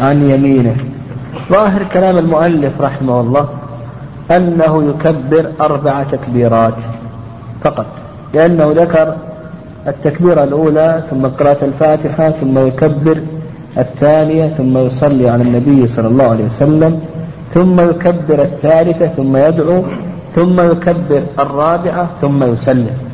عن 0.00 0.30
يمينه. 0.30 0.76
ظاهر 1.50 1.82
كلام 1.92 2.18
المؤلف 2.18 2.80
رحمه 2.80 3.20
الله 3.20 3.48
أنه 4.30 4.84
يكبر 4.90 5.50
أربع 5.60 6.02
تكبيرات 6.02 6.74
فقط 7.62 7.86
لأنه 8.34 8.72
ذكر 8.76 9.14
التكبيرة 9.86 10.44
الأولى 10.44 11.02
ثم 11.10 11.26
قراءة 11.26 11.64
الفاتحة 11.64 12.30
ثم 12.30 12.66
يكبر 12.66 13.18
الثانية 13.78 14.46
ثم 14.46 14.78
يصلي 14.78 15.28
على 15.28 15.42
النبي 15.42 15.86
صلى 15.86 16.08
الله 16.08 16.24
عليه 16.24 16.44
وسلم 16.44 17.00
ثم 17.54 17.80
يكبر 17.90 18.42
الثالثة 18.42 19.06
ثم 19.06 19.36
يدعو 19.36 19.82
ثم 20.34 20.60
يكبر 20.60 21.22
الرابعة 21.38 22.08
ثم 22.20 22.44
يسلم. 22.52 23.07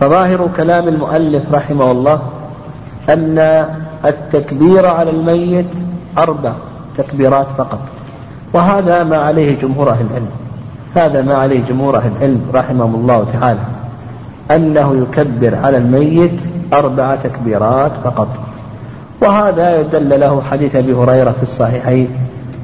فظاهر 0.00 0.48
كلام 0.56 0.88
المؤلف 0.88 1.42
رحمه 1.52 1.90
الله 1.90 2.20
أن 3.08 3.66
التكبير 4.04 4.86
على 4.86 5.10
الميت 5.10 5.74
أربع 6.18 6.52
تكبيرات 6.96 7.46
فقط. 7.58 7.78
وهذا 8.52 9.04
ما 9.04 9.16
عليه 9.16 9.58
جمهور 9.58 9.90
أهل 9.90 10.06
العلم. 10.10 10.28
هذا 10.94 11.22
ما 11.22 11.34
عليه 11.34 11.60
جمهور 11.68 11.96
أهل 11.96 12.10
العلم 12.16 12.42
رحمهم 12.54 12.94
الله 12.94 13.26
تعالى. 13.32 13.60
أنه 14.50 14.96
يكبر 15.02 15.54
على 15.54 15.76
الميت 15.76 16.40
أربع 16.72 17.14
تكبيرات 17.14 17.92
فقط. 18.04 18.28
وهذا 19.22 19.80
يدل 19.80 20.20
له 20.20 20.42
حديث 20.50 20.76
أبي 20.76 20.94
هريرة 20.94 21.30
في 21.30 21.42
الصحيحين 21.42 22.08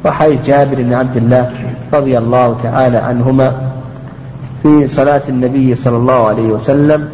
وحديث 0.05 0.47
جابر 0.47 0.75
بن 0.75 0.95
عبد 0.95 1.17
الله 1.17 1.53
رضي 1.93 2.19
الله 2.19 2.57
تعالى 2.63 2.97
عنهما 2.97 3.72
في 4.63 4.87
صلاة 4.87 5.23
النبي 5.29 5.75
صلى 5.75 5.97
الله 5.97 6.27
عليه 6.27 6.49
وسلم 6.49 7.09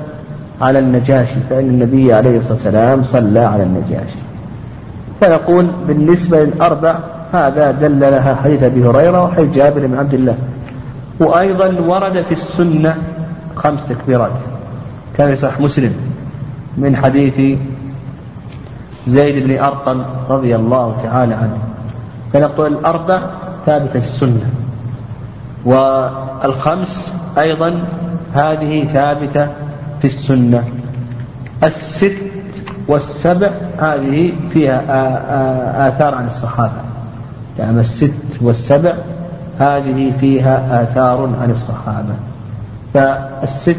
على 0.61 0.79
النجاشي 0.79 1.35
فإن 1.51 1.69
النبي 1.69 2.13
عليه 2.13 2.39
الصلاة 2.39 2.55
والسلام 2.55 3.05
صلى 3.05 3.41
على 3.41 3.63
النجاشي. 3.63 4.19
فنقول 5.21 5.67
بالنسبة 5.89 6.45
للأربع 6.45 6.99
هذا 7.33 7.71
دل 7.71 8.01
لها 8.01 8.35
حديث 8.35 8.63
أبي 8.63 8.85
هريرة 8.85 9.25
وحديث 9.25 9.55
جابر 9.55 9.87
بن 9.87 9.99
عبد 9.99 10.15
الله. 10.15 10.35
وأيضا 11.21 11.81
ورد 11.87 12.23
في 12.23 12.33
السنة 12.33 12.97
خمس 13.57 13.81
تكبيرات. 13.89 14.31
كان 15.17 15.37
صح 15.37 15.61
مسلم 15.61 15.93
من 16.77 16.97
حديث 16.97 17.59
زيد 19.07 19.47
بن 19.47 19.59
أرقم 19.59 20.03
رضي 20.31 20.57
الله 20.57 20.97
تعالى 21.03 21.35
عنه. 21.35 21.59
فنقول 22.33 22.73
الأربع 22.73 23.21
ثابتة 23.67 24.01
في 24.01 24.07
السنة. 24.07 24.51
والخمس 26.43 27.15
أيضا 27.39 27.75
هذه 28.35 28.85
ثابتة 28.93 29.47
في 30.01 30.05
السنة. 30.05 30.65
الست 31.65 32.17
والسبع 32.89 33.51
هذه 33.79 34.33
فيها 34.53 34.83
آثار 35.89 36.15
عن 36.15 36.27
الصحابة. 36.27 36.81
يعني 37.59 37.81
الست 37.81 38.13
والسبع 38.41 38.95
هذه 39.59 40.13
فيها 40.21 40.83
آثار 40.83 41.31
عن 41.43 41.51
الصحابة. 41.51 42.15
فالست 42.95 43.77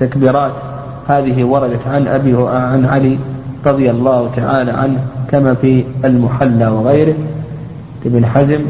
تكبيرات 0.00 0.52
هذه 1.08 1.44
وردت 1.44 1.86
عن 1.86 2.06
أبي 2.06 2.36
عن 2.48 2.84
علي 2.84 3.18
رضي 3.66 3.90
الله 3.90 4.30
تعالى 4.36 4.72
عنه 4.72 4.98
كما 5.30 5.54
في 5.54 5.84
المحلى 6.04 6.68
وغيره. 6.68 7.14
ابن 8.06 8.26
حزم 8.26 8.60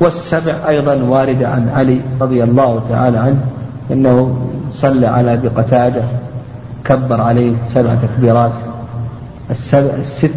والسبع 0.00 0.54
أيضا 0.68 0.94
واردة 0.94 1.48
عن 1.48 1.68
علي 1.68 2.00
رضي 2.20 2.44
الله 2.44 2.82
تعالى 2.88 3.18
عنه 3.18 3.44
أنه 3.90 4.38
صلى 4.70 5.06
على 5.06 5.32
أبي 5.32 5.48
قتادة 5.48 6.02
كبر 6.84 7.20
عليه 7.20 7.52
سبع 7.66 7.94
تكبيرات. 7.94 8.52
السبع 9.50 9.94
الست 9.94 10.30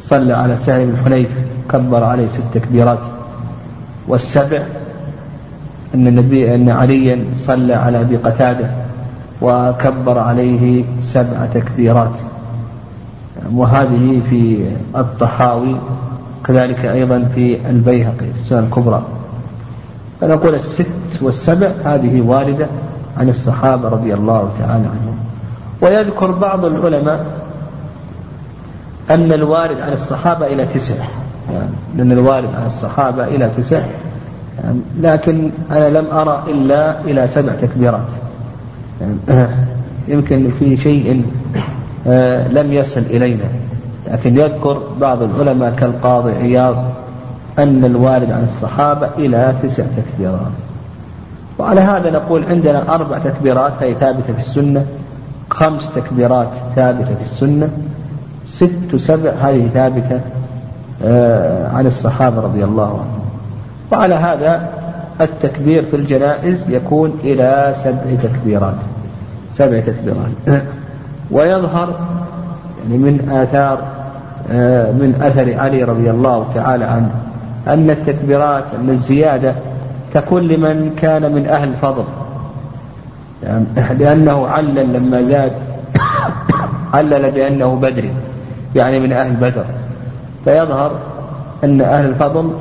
صلى 0.00 0.32
على 0.32 0.56
سهل 0.56 0.86
بن 0.86 0.96
حنيف 1.04 1.28
كبر 1.70 2.04
عليه 2.04 2.28
ست 2.28 2.42
تكبيرات. 2.54 2.98
والسبع 4.08 4.62
أن 5.94 6.06
النبي 6.06 6.54
أن 6.54 6.68
عليا 6.68 7.24
صلى 7.38 7.74
على 7.74 8.00
أبي 8.00 8.16
قتادة 8.16 8.70
وكبر 9.42 10.18
عليه 10.18 10.84
سبع 11.00 11.46
تكبيرات. 11.54 12.14
وهذه 13.52 14.20
في 14.30 14.64
الطحاوي 14.96 15.76
كذلك 16.48 16.84
أيضا 16.84 17.28
في 17.34 17.70
البيهقي 17.70 18.26
السنة 18.34 18.58
الكبرى. 18.58 19.02
فنقول 20.20 20.54
الست 20.54 20.86
والسبع 21.20 21.70
هذه 21.84 22.20
واردة 22.20 22.66
عن 23.16 23.28
الصحابة 23.28 23.88
رضي 23.88 24.14
الله 24.14 24.50
تعالى 24.58 24.72
عنهم. 24.86 25.16
ويذكر 25.80 26.30
بعض 26.30 26.64
العلماء 26.64 27.26
أن 29.10 29.32
الوارد 29.32 29.80
عن 29.80 29.92
الصحابة 29.92 30.46
إلى 30.46 30.66
تسع. 30.66 30.94
يعني 31.52 32.02
أن 32.02 32.12
الوارد 32.12 32.54
عن 32.54 32.66
الصحابة 32.66 33.24
إلى 33.24 33.50
تسع. 33.56 33.82
يعني 34.64 34.80
لكن 35.00 35.50
أنا 35.70 35.98
لم 35.98 36.06
أرى 36.12 36.42
إلا 36.48 37.00
إلى 37.00 37.28
سبع 37.28 37.52
تكبيرات. 37.52 38.08
يعني 39.00 39.48
يمكن 40.08 40.50
في 40.58 40.76
شيء 40.76 41.22
آه، 42.06 42.48
لم 42.48 42.72
يصل 42.72 43.00
إلينا. 43.00 43.44
لكن 44.12 44.36
يذكر 44.36 44.82
بعض 45.00 45.22
العلماء 45.22 45.74
كالقاضي 45.76 46.32
عياض 46.32 46.76
أن 47.58 47.84
الوارد 47.84 48.30
عن 48.30 48.44
الصحابة 48.44 49.08
إلى 49.18 49.54
تسع 49.62 49.84
تكبيرات. 49.96 50.52
وعلى 51.58 51.80
هذا 51.80 52.10
نقول 52.10 52.44
عندنا 52.44 52.94
أربع 52.94 53.18
تكبيرات 53.18 53.72
هي 53.80 53.94
ثابتة 53.94 54.32
في 54.32 54.38
السنة 54.38 54.86
خمس 55.50 55.90
تكبيرات 55.94 56.48
ثابتة 56.76 57.14
في 57.14 57.22
السنة 57.22 57.68
ست 58.44 58.96
سبع 58.96 59.30
هذه 59.30 59.68
ثابتة 59.74 60.20
آه، 61.04 61.68
عن 61.76 61.86
الصحابة 61.86 62.40
رضي 62.40 62.64
الله 62.64 62.84
عنهم. 62.84 63.20
وعلى 63.92 64.14
هذا 64.14 64.68
التكبير 65.20 65.84
في 65.84 65.96
الجنائز 65.96 66.70
يكون 66.70 67.18
إلى 67.24 67.74
سبع 67.76 68.14
تكبيرات. 68.22 68.74
سبع 69.54 69.80
تكبيرات. 69.80 70.30
ويظهر 71.30 71.94
يعني 72.82 72.98
من 72.98 73.30
آثار 73.30 73.97
من 74.92 75.20
أثر 75.22 75.58
علي 75.58 75.84
رضي 75.84 76.10
الله 76.10 76.46
تعالى 76.54 76.84
عنه 76.84 77.10
أن 77.68 77.90
التكبيرات 77.90 78.64
أن 78.80 78.90
الزيادة 78.90 79.54
تكون 80.14 80.42
لمن 80.42 80.94
كان 80.96 81.32
من 81.32 81.46
أهل 81.46 81.68
الفضل. 81.68 82.04
يعني 83.42 83.64
لأنه 83.98 84.46
علل 84.46 84.92
لما 84.92 85.22
زاد 85.22 85.52
علل 86.94 87.30
بأنه 87.30 87.74
بدري 87.74 88.10
يعني 88.74 88.98
من 88.98 89.12
أهل 89.12 89.32
بدر. 89.32 89.64
فيظهر 90.44 90.92
أن 91.64 91.80
أهل 91.80 92.04
الفضل 92.04 92.52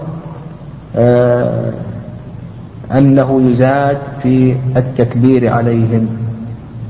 آه 0.96 1.72
أنه 2.92 3.42
يزاد 3.42 3.98
في 4.24 4.56
التكبير 4.76 5.54
عليهم. 5.54 6.08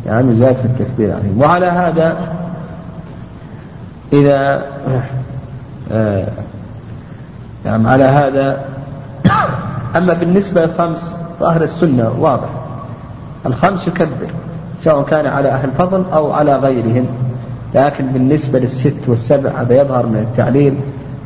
يعني 0.05 0.31
يزاد 0.31 0.55
في 0.55 0.65
التكبير 0.65 1.13
عليهم. 1.13 1.41
وعلى 1.41 1.65
هذا 1.65 2.36
إذا 4.13 4.61
آه 5.91 6.27
يعني 7.65 7.89
على 7.89 8.03
هذا. 8.03 8.65
أما 9.95 10.13
بالنسبة 10.13 10.65
للخمس 10.65 11.13
فأهل 11.39 11.63
السنة 11.63 12.11
واضح. 12.19 12.49
الخمس 13.45 13.87
يكبر 13.87 14.27
سواء 14.79 15.03
كان 15.03 15.25
على 15.25 15.49
أهل 15.49 15.69
الفضل 15.69 16.03
أو 16.13 16.31
على 16.31 16.55
غيرهم. 16.55 17.05
لكن 17.75 18.07
بالنسبة 18.07 18.59
للست 18.59 18.95
والسبع 19.07 19.49
هذا 19.49 19.81
يظهر 19.81 20.05
من 20.05 20.17
التعليل 20.17 20.73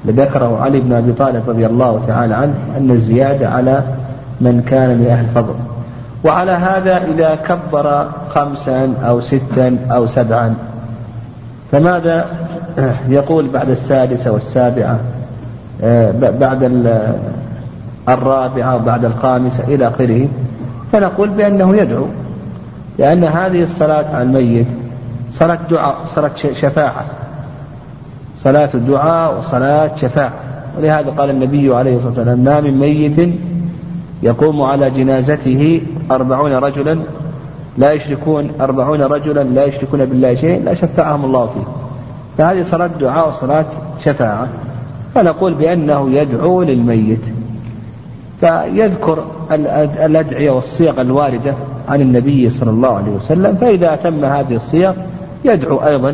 لذكره 0.06 0.62
علي 0.62 0.80
بن 0.80 0.94
أبي 0.94 1.14
طالب 1.14 1.50
رضي 1.50 1.66
الله 1.66 2.04
تعالى 2.08 2.34
عنه 2.34 2.54
أن 2.78 2.92
الزيادة 2.92 3.50
على 3.50 3.84
من 4.42 4.62
كان 4.62 4.98
من 4.98 5.08
أهل 5.08 5.26
الفضل. 5.26 5.56
وعلى 6.24 6.52
هذا 6.52 6.98
إذا 6.98 7.36
كبر 7.36 8.08
خمسا 8.36 8.94
أو 9.04 9.22
ستا 9.22 9.78
أو 9.92 10.08
سبعا 10.08 10.56
فماذا 11.72 12.26
يقول 13.10 13.48
بعد 13.48 13.70
السادسة 13.70 14.32
والسابعة 14.32 15.00
آه، 15.84 16.12
بعد 16.40 16.64
الرابعة 18.10 18.76
وبعد 18.76 19.06
الخامسة 19.06 19.64
إلى 19.64 19.88
آخره 19.88 20.28
فنقول 20.92 21.30
بأنه 21.30 21.76
يدعو 21.76 22.06
لأن 23.00 23.24
هذه 23.24 23.64
الصلاة 23.64 24.16
على 24.16 24.24
الميت 24.24 24.68
صلاة 25.34 25.60
دعاء 25.70 25.96
صلاة 26.08 26.32
شفاعة. 26.54 27.06
صلاة 28.38 28.70
الدعاء 28.74 29.38
وصلاة 29.38 29.96
شفاعة. 29.96 30.34
ولهذا 30.78 31.10
قال 31.10 31.30
النبي 31.30 31.76
عليه 31.76 31.96
الصلاة 31.96 32.10
والسلام 32.10 32.40
ما 32.40 32.62
من 32.62 32.80
ميت 32.80 33.34
يقوم 34.24 34.62
على 34.62 34.90
جنازته 34.90 35.82
أربعون 36.12 36.52
رجلا 36.52 36.98
لا 37.78 37.92
يشركون 37.92 38.52
أربعون 38.62 39.02
رجلا 39.02 39.44
لا 39.44 39.66
يشركون 39.66 40.06
بالله 40.06 40.36
شيء 40.36 40.64
لا 40.64 40.74
شفعهم 40.74 41.26
الله 41.26 41.46
فيه. 41.46 41.81
فهذه 42.38 42.64
صلاة 42.64 42.90
دعاء 43.00 43.28
وصلاة 43.28 43.66
شفاعة. 44.06 44.48
فنقول 45.16 45.54
بأنه 45.54 46.10
يدعو 46.12 46.64
للميت. 46.64 47.22
فيذكر 48.40 49.26
الأدعية 50.06 50.52
والصيغ 50.52 51.02
الواردة 51.02 51.54
عن 51.90 52.02
النبي 52.02 52.50
صلى 52.50 52.70
الله 52.70 52.96
عليه 52.96 53.12
وسلم. 53.12 53.56
فإذا 53.62 53.94
أتم 53.94 54.26
هذه 54.26 54.56
الصيغ 54.56 54.94
يدعو 55.46 55.78
أيضا. 55.78 56.14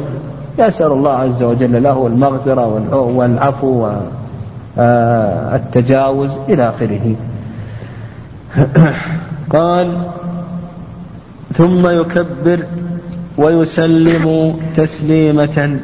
يسأل 0.60 0.92
الله 0.92 1.12
عز 1.12 1.44
وجل 1.44 1.84
له 1.84 2.08
المغفرة 2.08 2.84
والعفو 2.92 3.88
والتجاوز 4.78 6.32
إلى 6.50 6.70
آخره. 6.70 7.16
قال 9.56 9.92
ثم 11.54 11.88
يكبر 11.88 12.60
ويسلم 13.38 14.56
تسليمة 14.76 15.80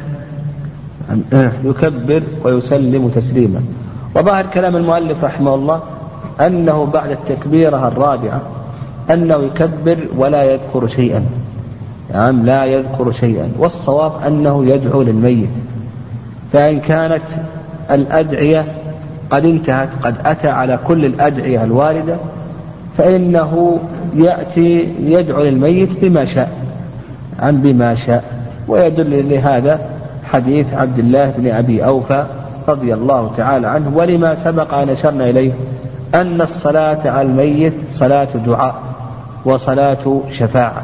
يكبر 1.64 2.22
ويسلم 2.44 3.08
تسليما. 3.08 3.60
وظاهر 4.14 4.46
كلام 4.54 4.76
المؤلف 4.76 5.24
رحمه 5.24 5.54
الله 5.54 5.80
أنه 6.40 6.84
بعد 6.84 7.10
التكبيرة 7.10 7.88
الرابعة 7.88 8.42
أنه 9.10 9.34
يكبر 9.34 9.98
ولا 10.16 10.42
يذكر 10.42 10.86
شيئا. 10.86 11.24
نعم 12.14 12.46
لا 12.46 12.64
يذكر 12.64 13.12
شيئا. 13.12 13.52
والصواب 13.58 14.12
أنه 14.26 14.66
يدعو 14.66 15.02
للميت. 15.02 15.48
فإن 16.52 16.80
كانت 16.80 17.22
الأدعية 17.90 18.64
قد 19.30 19.44
انتهت 19.44 19.88
قد 20.02 20.14
أتى 20.24 20.48
على 20.48 20.78
كل 20.86 21.04
الأدعية 21.04 21.64
الواردة 21.64 22.16
فإنه 22.98 23.78
يأتي 24.16 24.88
يدعو 25.00 25.42
للميت 25.42 26.04
بما 26.04 26.24
شاء. 26.24 26.52
عن 27.40 27.60
بما 27.60 27.94
شاء. 27.94 28.24
ويدل 28.68 29.30
لهذا 29.30 29.93
حديث 30.34 30.66
عبد 30.74 30.98
الله 30.98 31.34
بن 31.38 31.50
أبي 31.50 31.84
أوفى 31.84 32.24
رضي 32.68 32.94
الله 32.94 33.30
تعالى 33.36 33.66
عنه 33.66 33.92
ولما 33.94 34.34
سبق 34.34 34.74
أن 34.74 34.88
أشرنا 34.88 35.30
إليه 35.30 35.52
أن 36.14 36.40
الصلاة 36.40 37.10
على 37.10 37.28
الميت 37.28 37.72
صلاة 37.90 38.28
دعاء 38.46 38.74
وصلاة 39.44 40.20
شفاعة 40.30 40.82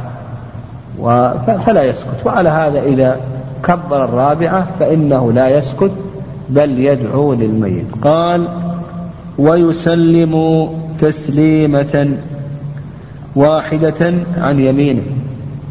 فلا 1.66 1.82
يسكت. 1.82 2.26
وعلى 2.26 2.48
هذا 2.48 2.80
إذا 2.82 3.20
كبر 3.64 4.04
الرابعة 4.04 4.66
فإنه 4.80 5.32
لا 5.32 5.48
يسكت 5.48 5.92
بل 6.48 6.78
يدعو 6.78 7.34
للميت. 7.34 7.86
قال 8.02 8.48
ويسلم 9.38 10.66
تسليمة 11.00 12.10
واحدة 13.36 14.14
عن 14.38 14.60
يمينه. 14.60 15.02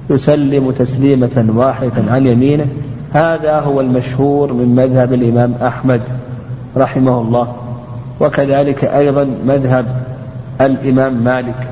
يسلم 0.09 0.71
تسليمة 0.71 1.45
واحدة 1.55 2.11
عن 2.11 2.27
يمينه. 2.27 2.67
هذا 3.13 3.59
هو 3.59 3.81
المشهور 3.81 4.53
من 4.53 4.75
مذهب 4.75 5.13
الإمام 5.13 5.53
أحمد 5.61 6.01
رحمه 6.77 7.21
الله 7.21 7.53
وكذلك 8.19 8.83
أيضا 8.83 9.29
مذهب 9.45 9.85
الإمام 10.61 11.13
مالك 11.13 11.67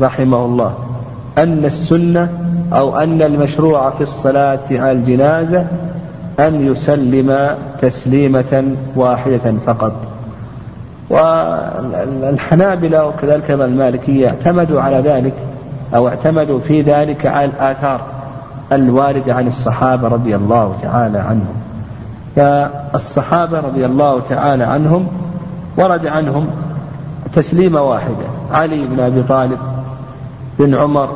رحمه 0.00 0.44
الله 0.44 0.74
أن 1.38 1.64
السنة 1.64 2.28
أو 2.72 2.98
أن 2.98 3.22
المشروع 3.22 3.90
في 3.90 4.00
الصلاة 4.00 4.58
على 4.70 4.92
الجنازة 4.92 5.66
أن 6.40 6.66
يسلم 6.66 7.56
تسليمة 7.80 8.64
واحدة 8.96 9.54
فقط. 9.66 9.92
والحنابلة 11.10 13.06
وكذلك 13.06 13.50
أيضا 13.50 13.64
المالكية 13.64 14.28
اعتمدوا 14.28 14.80
على 14.80 14.96
ذلك 14.96 15.34
أو 15.94 16.08
اعتمدوا 16.08 16.60
في 16.60 16.82
ذلك 16.82 17.26
على 17.26 17.44
الآثار. 17.44 18.00
الواردة 18.72 19.34
عن 19.34 19.46
الصحابة 19.46 20.08
رضي 20.08 20.36
الله 20.36 20.76
تعالى 20.82 21.18
عنهم. 21.18 21.54
فالصحابة 22.36 23.60
رضي 23.60 23.86
الله 23.86 24.20
تعالى 24.28 24.64
عنهم 24.64 25.06
ورد 25.76 26.06
عنهم 26.06 26.46
تسليمة 27.34 27.82
واحدة. 27.82 28.26
علي 28.52 28.86
بن 28.86 29.00
أبي 29.00 29.22
طالب 29.22 29.58
بن 30.58 30.74
عمر 30.74 31.08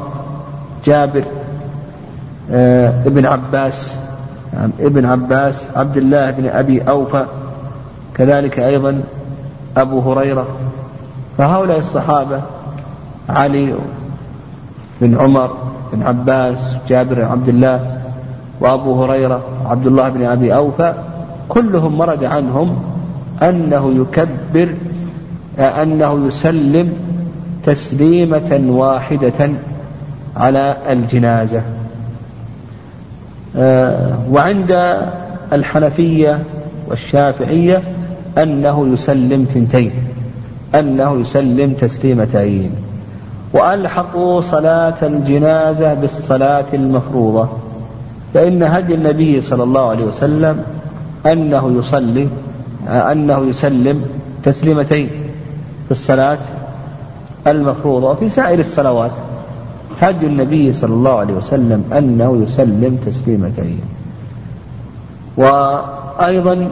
جابر 0.84 1.24
آه، 2.52 2.92
ابن 3.06 3.26
عباس 3.26 3.96
نعم 4.52 4.70
ابن 4.80 5.06
عباس 5.06 5.68
عبد 5.76 5.96
الله 5.96 6.30
بن 6.30 6.46
أبي 6.48 6.82
أوفى 6.82 7.24
كذلك 8.14 8.58
أيضا 8.58 9.02
أبو 9.76 10.00
هريرة. 10.00 10.46
فهؤلاء 11.38 11.78
الصحابة 11.78 12.40
علي 13.28 13.74
بن 15.00 15.18
عمر 15.18 15.56
بن 15.92 16.02
عباس 16.02 16.58
جابر 16.88 17.14
بن 17.14 17.24
عبد 17.24 17.48
الله 17.48 17.96
وأبو 18.60 19.04
هريرة 19.04 19.42
عبد 19.66 19.86
الله 19.86 20.08
بن 20.08 20.24
أبي 20.24 20.54
أوفى 20.54 20.94
كلهم 21.48 22.00
ورد 22.00 22.24
عنهم 22.24 22.82
أنه 23.42 23.92
يكبر 23.92 24.74
أنه 25.58 26.26
يسلم 26.26 26.92
تسليمة 27.64 28.60
واحدة 28.68 29.50
على 30.36 30.76
الجنازة. 30.90 31.62
آه، 33.56 34.18
وعند 34.30 34.98
الحنفية 35.52 36.42
والشافعية 36.88 37.82
أنه 38.38 38.88
يسلم 38.92 39.46
ثنتين 39.54 39.92
أنه 40.74 41.20
يسلم 41.20 41.72
تسليمتين. 41.72 42.70
وألحقوا 43.52 44.40
صلاة 44.40 44.94
الجنازة 45.02 45.94
بالصلاة 45.94 46.64
المفروضة 46.74 47.48
فإن 48.34 48.62
هدي 48.62 48.94
النبي 48.94 49.40
صلى 49.40 49.62
الله 49.62 49.88
عليه 49.88 50.04
وسلم 50.04 50.64
أنه 51.26 51.78
يصلي 51.78 52.28
أنه 52.88 53.46
يسلم 53.46 54.04
تسليمتين 54.42 55.08
في 55.84 55.90
الصلاة 55.90 56.38
المفروضة 57.46 58.10
وفي 58.10 58.28
سائر 58.28 58.58
الصلوات. 58.58 59.10
هدي 60.00 60.26
النبي 60.26 60.72
صلى 60.72 60.94
الله 60.94 61.18
عليه 61.18 61.34
وسلم 61.34 61.84
أنه 61.98 62.42
يسلم 62.42 62.98
تسليمتين. 63.06 63.80
وأيضا 65.36 66.68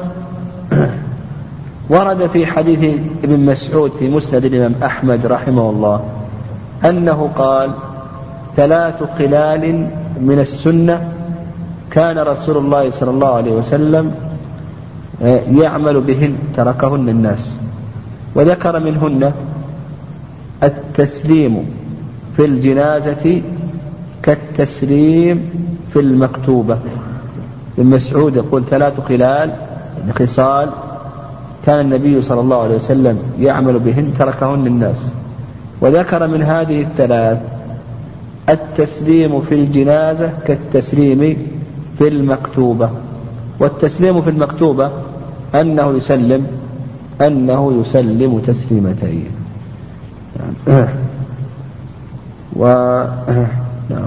ورد 1.90 2.26
في 2.26 2.46
حديث 2.46 3.00
ابن 3.24 3.40
مسعود 3.40 3.90
في 3.90 4.08
مسند 4.08 4.44
الإمام 4.44 4.74
أحمد 4.82 5.26
رحمه 5.26 5.70
الله 5.70 6.00
أنه 6.84 7.30
قال 7.36 7.70
ثلاث 8.56 9.02
خلال 9.18 9.88
من 10.20 10.38
السنة 10.40 11.12
كان 11.90 12.18
رسول 12.18 12.56
الله 12.56 12.90
صلى 12.90 13.10
الله 13.10 13.28
عليه 13.34 13.52
وسلم 13.52 14.14
آه، 15.22 15.40
يعمل 15.50 16.00
بهن 16.00 16.36
تركهن 16.56 17.08
الناس. 17.08 17.56
وذكر 18.34 18.80
منهن 18.80 19.32
التسليم 20.62 21.66
في 22.36 22.44
الجنازة 22.44 23.42
كالتسليم 24.22 25.50
في 25.92 26.00
المكتوبة. 26.00 26.78
ابن 27.78 27.86
مسعود 27.86 28.36
يقول 28.36 28.64
ثلاث 28.64 29.00
خلال 29.00 29.50
خصال 30.18 30.68
كان 31.66 31.80
النبي 31.80 32.22
صلى 32.22 32.40
الله 32.40 32.62
عليه 32.62 32.74
وسلم 32.74 33.18
يعمل 33.38 33.78
بهن 33.78 34.14
تركهن 34.18 34.66
الناس. 34.66 35.10
وذكر 35.80 36.26
من 36.26 36.42
هذه 36.42 36.82
الثلاث 36.82 37.38
التسليم 38.48 39.40
في 39.40 39.54
الجنازة 39.54 40.30
كالتسليم 40.46 41.36
في 41.98 42.08
المكتوبة. 42.08 42.90
والتسليم 43.60 44.22
في 44.22 44.30
المكتوبة 44.30 44.90
أنه 45.54 45.96
يسلم 45.96 46.46
أنه 47.20 47.80
يسلم 47.80 48.38
تسليمتين. 48.38 49.30
و 52.56 52.64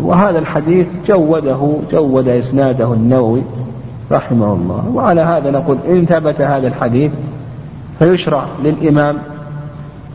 وهذا 0.02 0.40
الحديث 0.40 0.88
جوده 1.08 1.78
جود 1.92 2.28
إسناده 2.28 2.94
النووي 2.94 3.42
رحمه 4.12 4.54
الله. 4.54 4.92
وعلى 4.94 5.22
هذا 5.22 5.52
نقول 5.52 5.78
إن 5.88 6.06
ثبت 6.06 6.42
هذا 6.42 6.68
الحديث 6.68 7.12
فيشرع 8.00 8.46
للإمام 8.64 9.18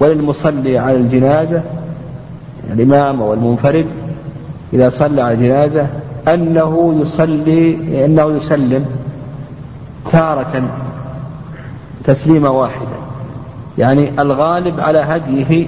وللمصلي 0.00 0.78
على 0.78 0.96
الجنازة 0.96 1.62
الإمام 2.72 3.22
أو 3.22 3.34
المنفرد 3.34 3.86
إذا 4.72 4.88
صلى 4.88 5.22
على 5.22 5.34
الجنازة 5.34 5.86
أنه 6.28 6.98
يصلي 7.02 7.78
أنه 8.04 8.36
يسلم 8.36 8.84
تارة 10.12 10.62
تسليمة 12.04 12.50
واحدة. 12.50 12.96
يعني 13.78 14.10
الغالب 14.18 14.80
على 14.80 14.98
هديه 14.98 15.66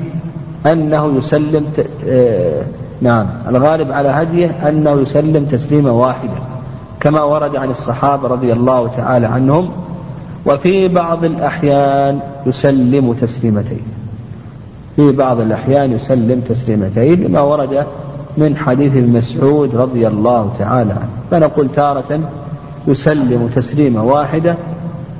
أنه 0.67 1.17
يسلم 1.17 1.67
ت... 1.77 1.87
آه... 2.09 2.63
نعم 3.01 3.27
الغالب 3.49 3.93
على 3.93 4.09
هديه 4.09 4.69
أنه 4.69 5.01
يسلم 5.01 5.45
تسليمة 5.45 5.93
واحدة 5.93 6.39
كما 7.01 7.23
ورد 7.23 7.57
عن 7.57 7.71
الصحابة 7.71 8.29
رضي 8.29 8.53
الله 8.53 8.89
تعالى 8.97 9.27
عنهم 9.27 9.71
وفي 10.47 10.89
بعض 10.89 11.25
الأحيان 11.25 12.21
يسلم 12.47 13.13
تسليمتين. 13.13 13.98
في 14.99 15.13
بعض 15.13 15.41
الأحيان 15.41 15.93
يسلم 15.93 16.43
تسليمتين 16.49 17.25
لما 17.25 17.41
ورد 17.41 17.87
من 18.37 18.57
حديث 18.57 18.97
ابن 18.97 19.13
مسعود 19.13 19.77
رضي 19.77 20.07
الله 20.07 20.53
تعالى 20.59 20.93
عنه. 20.93 21.09
فنقول 21.31 21.69
تارة 21.77 22.21
يسلم 22.87 23.51
تسليمة 23.55 24.05
واحدة 24.05 24.57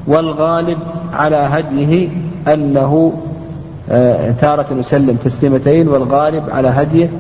والغالب 0.07 0.79
على 1.13 1.37
هديه 1.37 2.09
أنه 2.49 3.13
آه، 3.91 4.31
تارة 4.31 4.67
يسلم 4.79 5.17
تسليمتين 5.25 5.89
والغالب 5.89 6.43
على 6.51 6.69
هديه 6.69 7.11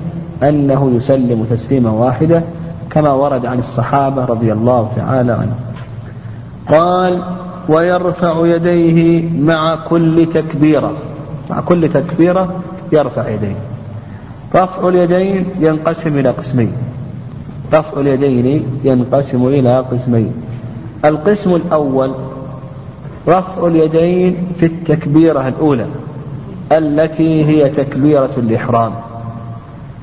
أنه 0.42 0.92
يسلم 0.96 1.46
تسليمة 1.50 2.02
واحدة 2.02 2.42
كما 2.90 3.12
ورد 3.12 3.46
عن 3.46 3.58
الصحابة 3.58 4.24
رضي 4.24 4.52
الله 4.52 4.90
تعالى 4.96 5.32
عنهم. 5.32 5.60
قال 6.68 7.22
ويرفع 7.68 8.46
يديه 8.46 9.28
مع 9.40 9.78
كل 9.90 10.26
تكبيرة. 10.34 10.92
مع 11.50 11.60
كل 11.60 11.88
تكبيرة 11.88 12.54
يرفع 12.92 13.28
يديه. 13.28 13.56
رفع 14.54 14.88
اليدين 14.88 15.44
ينقسم 15.60 16.18
إلى 16.18 16.30
قسمين. 16.30 16.72
رفع 17.72 18.00
اليدين 18.00 18.64
ينقسم 18.84 19.46
إلى 19.46 19.78
قسمين. 19.80 20.32
القسم 21.04 21.54
الأول 21.54 22.14
رفع 23.28 23.66
اليدين 23.66 24.36
في 24.60 24.66
التكبيرة 24.66 25.48
الأولى 25.48 25.86
التي 26.72 27.44
هي 27.44 27.68
تكبيرة 27.68 28.30
الإحرام. 28.36 28.92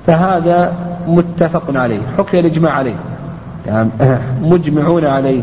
فهذا 0.08 0.74
متفق 1.08 1.64
عليه 1.76 2.02
حكي 2.18 2.40
الإجماع 2.40 2.72
عليه. 2.74 2.96
يعني 3.68 3.90
مجمعون 4.42 5.06
عليه. 5.06 5.42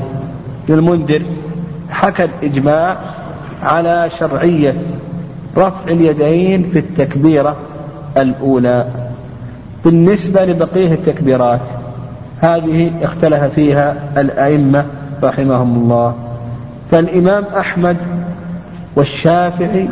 للمنذر 0.68 1.22
حكى 1.90 2.24
الإجماع 2.24 2.96
على 3.62 4.10
شرعية 4.18 4.74
رفع 5.56 5.88
اليدين 5.88 6.70
في 6.72 6.78
التكبيرة 6.78 7.56
الأولى. 8.16 8.86
بالنسبة 9.84 10.44
لبقية 10.44 10.94
التكبيرات 10.94 11.60
هذه 12.40 12.90
اختلف 13.02 13.44
فيها 13.44 13.94
الأئمة 14.16 14.84
رحمهم 15.22 15.82
الله. 15.82 16.14
فالإمام 16.90 17.44
أحمد 17.58 17.96
والشافعي 18.96 19.88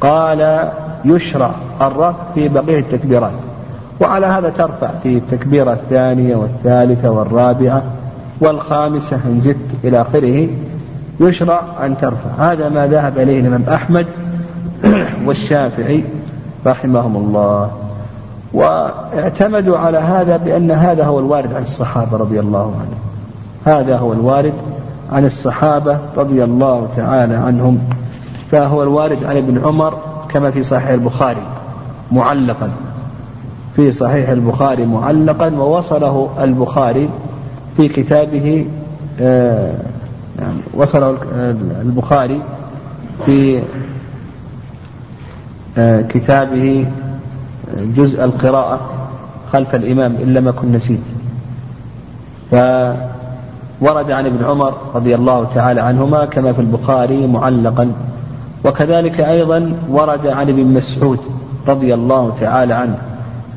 قال 0.00 0.68
يشرع 1.04 1.50
الرفع 1.80 2.22
في 2.34 2.48
بقية 2.48 2.78
التكبيرات. 2.78 3.32
وعلى 4.00 4.26
هذا 4.26 4.48
ترفع 4.48 4.90
في 5.02 5.16
التكبيرة 5.16 5.72
الثانية 5.72 6.36
والثالثة 6.36 7.10
والرابعة 7.10 7.82
والخامسة 8.40 9.16
إن 9.26 9.40
زدت 9.40 9.84
إلى 9.84 10.00
آخره 10.00 10.48
يشرع 11.20 11.62
أن 11.84 11.96
ترفع. 11.96 12.52
هذا 12.52 12.68
ما 12.68 12.86
ذهب 12.86 13.18
إليه 13.18 13.40
الإمام 13.40 13.64
أحمد 13.68 14.06
والشافعي 15.24 16.04
رحمهم 16.66 17.16
الله 17.16 17.70
واعتمدوا 18.52 19.78
على 19.78 19.98
هذا 19.98 20.36
بأن 20.36 20.70
هذا 20.70 21.04
هو 21.04 21.18
الوارد 21.18 21.52
عن 21.52 21.62
الصحابة 21.62 22.16
رضي 22.16 22.40
الله 22.40 22.60
عنهم. 22.60 22.98
هذا 23.64 23.96
هو 23.96 24.12
الوارد 24.12 24.52
عن 25.12 25.24
الصحابة 25.24 25.98
رضي 26.16 26.44
الله 26.44 26.88
تعالى 26.96 27.34
عنهم. 27.34 27.78
فهو 28.50 28.82
الوارد 28.82 29.24
عن 29.24 29.36
ابن 29.36 29.60
عمر 29.64 29.94
كما 30.28 30.50
في 30.50 30.62
صحيح 30.62 30.88
البخاري 30.88 31.42
معلقا. 32.12 32.70
في 33.76 33.92
صحيح 33.92 34.28
البخاري 34.28 34.86
معلقا 34.86 35.48
ووصله 35.48 36.28
البخاري 36.40 37.08
في 37.76 37.88
كتابه 37.88 38.66
آه 39.20 39.74
يعني 40.38 40.58
وصله 40.74 41.16
البخاري 41.82 42.40
في 43.26 43.62
كتابه 46.08 46.86
جزء 47.96 48.24
القراءة 48.24 48.80
خلف 49.52 49.74
الإمام 49.74 50.16
إن 50.22 50.34
لم 50.34 50.48
أكن 50.48 50.72
نسيت. 50.72 51.00
فورد 52.50 54.10
عن 54.10 54.26
ابن 54.26 54.44
عمر 54.44 54.74
رضي 54.94 55.14
الله 55.14 55.44
تعالى 55.44 55.80
عنهما 55.80 56.24
كما 56.24 56.52
في 56.52 56.60
البخاري 56.60 57.26
معلقا. 57.26 57.92
وكذلك 58.64 59.20
أيضا 59.20 59.72
ورد 59.90 60.26
عن 60.26 60.48
ابن 60.48 60.66
مسعود 60.66 61.18
رضي 61.68 61.94
الله 61.94 62.34
تعالى 62.40 62.74
عنه 62.74 62.98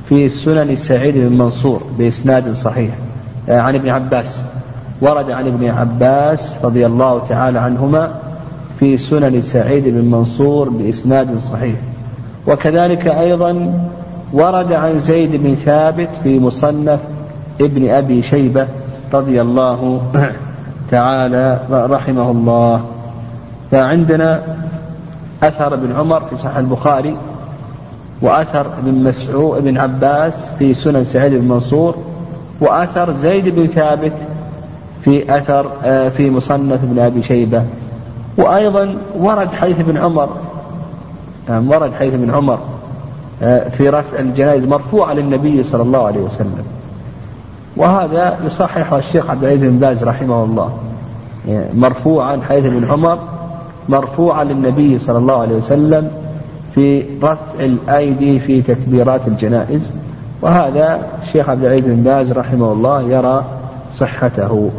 في 0.10 0.30
سنن 0.30 0.76
سعيد 0.76 1.18
بن 1.18 1.38
منصور 1.38 1.84
بإسناد 1.98 2.54
صحيح 2.54 2.96
آه، 3.50 3.60
عن 3.60 3.76
ابن 3.76 3.90
عباس. 3.90 4.42
ورد 5.02 5.32
عن 5.32 5.48
ابن 5.48 5.70
عباس 5.70 6.56
رضي 6.64 6.86
الله 6.86 7.22
تعالى 7.30 7.60
عنهما 7.60 8.16
في 8.80 8.98
سنن 8.98 9.42
سعيد 9.42 9.84
بن 9.88 10.12
منصور 10.12 10.70
بإسناد 10.70 11.40
صحيح. 11.40 11.76
وكذلك 12.48 13.08
أيضا 13.08 13.80
ورد 14.34 14.74
عن 14.74 15.00
زيد 15.00 15.36
بن 15.36 15.56
ثابت 15.56 16.10
في 16.24 16.40
مصنف 16.40 17.00
ابن 17.62 17.90
أبي 17.90 18.22
شيبة 18.22 18.68
رضي 19.14 19.42
الله 19.42 20.02
تعالى 20.92 21.60
رحمه 21.72 22.32
الله. 22.32 22.82
فعندنا 23.72 24.42
أثر 25.44 25.74
ابن 25.74 25.96
عمر 25.96 26.20
في 26.20 26.36
صحيح 26.36 26.58
البخاري 26.58 27.18
وأثر 28.22 28.68
ابن 28.80 29.04
مسعود 29.04 29.58
ابن 29.58 29.78
عباس 29.78 30.46
في 30.60 30.74
سنن 30.74 31.04
سعيد 31.04 31.34
بن 31.34 31.48
منصور 31.48 31.96
وأثر 32.62 33.18
زيد 33.18 33.56
بن 33.56 33.68
ثابت 33.68 34.14
في 35.04 35.38
أثر 35.38 35.72
آه، 35.84 36.10
في 36.10 36.30
مصنف 36.30 36.84
ابن 36.84 37.00
أبي 37.00 37.24
شيبة. 37.24 37.64
وأيضا 38.38 38.96
ورد 39.20 39.50
حديث 39.54 39.80
ابن 39.80 39.98
عمر 39.98 40.30
نعم 41.50 41.70
ورد 41.70 41.94
حديث 41.94 42.14
ابن 42.14 42.32
عمر 42.32 42.60
آه، 43.44 43.70
في 43.70 43.90
رفع 43.90 44.20
الجنائز 44.20 44.66
مرفوعة 44.66 45.14
للنبي 45.14 45.64
صلى 45.64 45.82
الله 45.82 46.06
عليه 46.06 46.20
وسلم. 46.20 46.64
وهذا 47.78 48.38
يصححه 48.46 48.98
الشيخ 48.98 49.30
عبد 49.30 49.44
العزيز 49.44 49.64
بن 49.64 49.78
باز 49.78 50.04
رحمه 50.04 50.44
الله. 50.44 50.78
يعني 51.48 51.66
مرفوعا 51.74 52.40
حديث 52.50 52.66
ابن 52.66 52.92
عمر 52.92 53.20
مرفوعا 53.90 54.44
للنبي 54.44 55.00
صلى 55.00 55.18
الله 55.18 55.42
عليه 55.42 55.56
وسلم 55.56 56.12
في 56.76 57.04
رفع 57.24 57.38
الأيدي 57.60 58.40
في 58.40 58.62
تكبيرات 58.62 59.28
الجنائز. 59.28 59.92
وهذا 60.42 61.00
الشيخ 61.24 61.50
عبد 61.50 61.66
العزيز 61.66 61.86
بن 61.86 62.04
باز 62.04 62.32
رحمه 62.32 62.72
الله 62.72 63.02
يرى 63.02 63.44
صحته. 63.94 64.70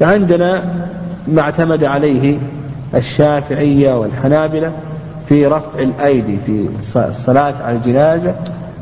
فعندنا 0.00 0.64
ما 1.28 1.42
اعتمد 1.42 1.84
عليه 1.84 2.38
الشافعية 2.94 3.98
والحنابلة 3.98 4.72
في 5.32 5.46
رفع 5.46 5.78
الأيدي 5.78 6.36
في 6.46 6.68
الصلاة 6.96 7.54
على 7.64 7.76
الجنازة. 7.76 8.34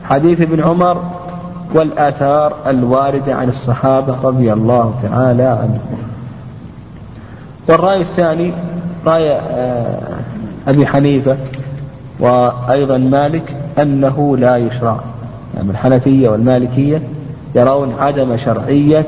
حديث 0.04 0.40
ابن 0.40 0.60
عمر 0.60 1.02
والآثار 1.74 2.54
الواردة 2.66 3.34
عن 3.34 3.48
الصحابة 3.48 4.16
رضي 4.22 4.52
الله 4.52 4.94
تعالى 5.02 5.42
عنهم. 5.42 5.80
والرأي 7.68 8.00
الثاني 8.00 8.52
رأي 9.06 9.32
آه، 9.32 10.00
أبي 10.68 10.86
حنيفة 10.86 11.36
وأيضا 12.20 12.98
مالك 12.98 13.56
أنه 13.78 14.36
لا 14.36 14.56
يشرع. 14.56 15.00
يعني 15.56 15.70
الحنفية 15.70 16.28
والمالكية 16.28 17.02
يرون 17.54 17.94
عدم 17.98 18.36
شرعية 18.36 19.06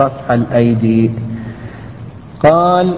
رفع 0.00 0.34
الأيدي. 0.34 1.10
قال 2.42 2.94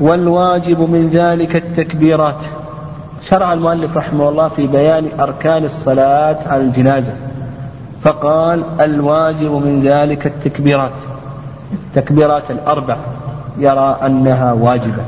والواجب 0.00 0.80
من 0.80 1.10
ذلك 1.12 1.56
التكبيرات. 1.56 2.44
شرع 3.28 3.52
المؤلف 3.52 3.96
رحمه 3.96 4.28
الله 4.28 4.48
في 4.48 4.66
بيان 4.66 5.08
أركان 5.20 5.64
الصلاة 5.64 6.38
على 6.46 6.62
الجنازة 6.62 7.12
فقال 8.02 8.64
الواجب 8.80 9.50
من 9.50 9.82
ذلك 9.84 10.26
التكبيرات 10.26 10.92
تكبيرات 11.94 12.50
الأربع 12.50 12.96
يرى 13.58 13.98
أنها 14.06 14.52
واجبة. 14.52 15.02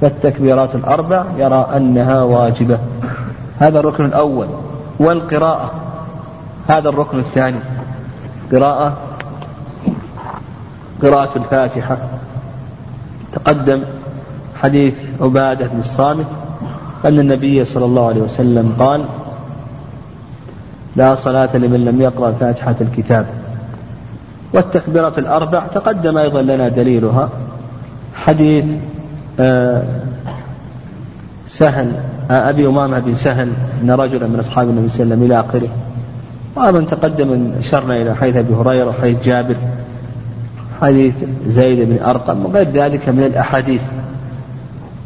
فالتكبيرات 0.00 0.74
الأربع 0.74 1.24
يرى 1.36 1.66
أنها 1.76 2.22
واجبة. 2.22 2.78
هذا 3.58 3.80
الركن 3.80 4.04
الأول. 4.04 4.46
والقراءة 4.98 5.70
هذا 6.68 6.88
الركن 6.88 7.18
الثاني. 7.18 7.58
قراءة 8.52 8.96
قراءة 11.02 11.30
الفاتحة. 11.36 11.98
تقدم 13.32 13.82
حديث 14.62 14.94
عبادة 15.20 15.66
بن 15.66 15.78
الصامت 15.78 16.26
أن 17.04 17.18
النبي 17.20 17.64
صلى 17.64 17.84
الله 17.84 18.06
عليه 18.06 18.20
وسلم 18.20 18.74
قال 18.78 19.04
لا 20.96 21.14
صلاة 21.14 21.56
لمن 21.56 21.84
لم 21.84 22.00
يقرأ 22.00 22.32
فاتحة 22.32 22.76
الكتاب 22.80 23.26
والتكبيرة 24.52 25.12
الأربع 25.18 25.66
تقدم 25.66 26.18
أيضا 26.18 26.42
لنا 26.42 26.68
دليلها. 26.68 27.28
حديث 28.14 28.64
آه، 29.40 29.82
سهل 31.48 31.92
آه، 32.30 32.50
أبي 32.50 32.66
أمامة 32.66 32.98
بن 32.98 33.14
سهل 33.14 33.52
أن 33.82 33.90
رجلا 33.90 34.26
من 34.26 34.38
أصحاب 34.38 34.68
النبي 34.68 34.88
صلى 34.88 35.02
الله 35.02 35.14
عليه 35.14 35.24
وسلم 35.24 35.32
إلى 35.32 35.40
آخره. 35.40 35.68
وأيضا 36.56 36.96
تقدم 36.96 37.52
أشرنا 37.58 37.96
إلى 37.96 38.16
حديث 38.16 38.36
أبي 38.36 38.54
هريرة 38.54 38.88
وحديث 38.88 39.24
جابر 39.24 39.56
حديث 40.80 41.14
زيد 41.46 41.88
بن 41.88 42.04
أرقم 42.04 42.46
وغير 42.46 42.70
ذلك 42.70 43.08
من 43.08 43.22
الأحاديث. 43.22 43.80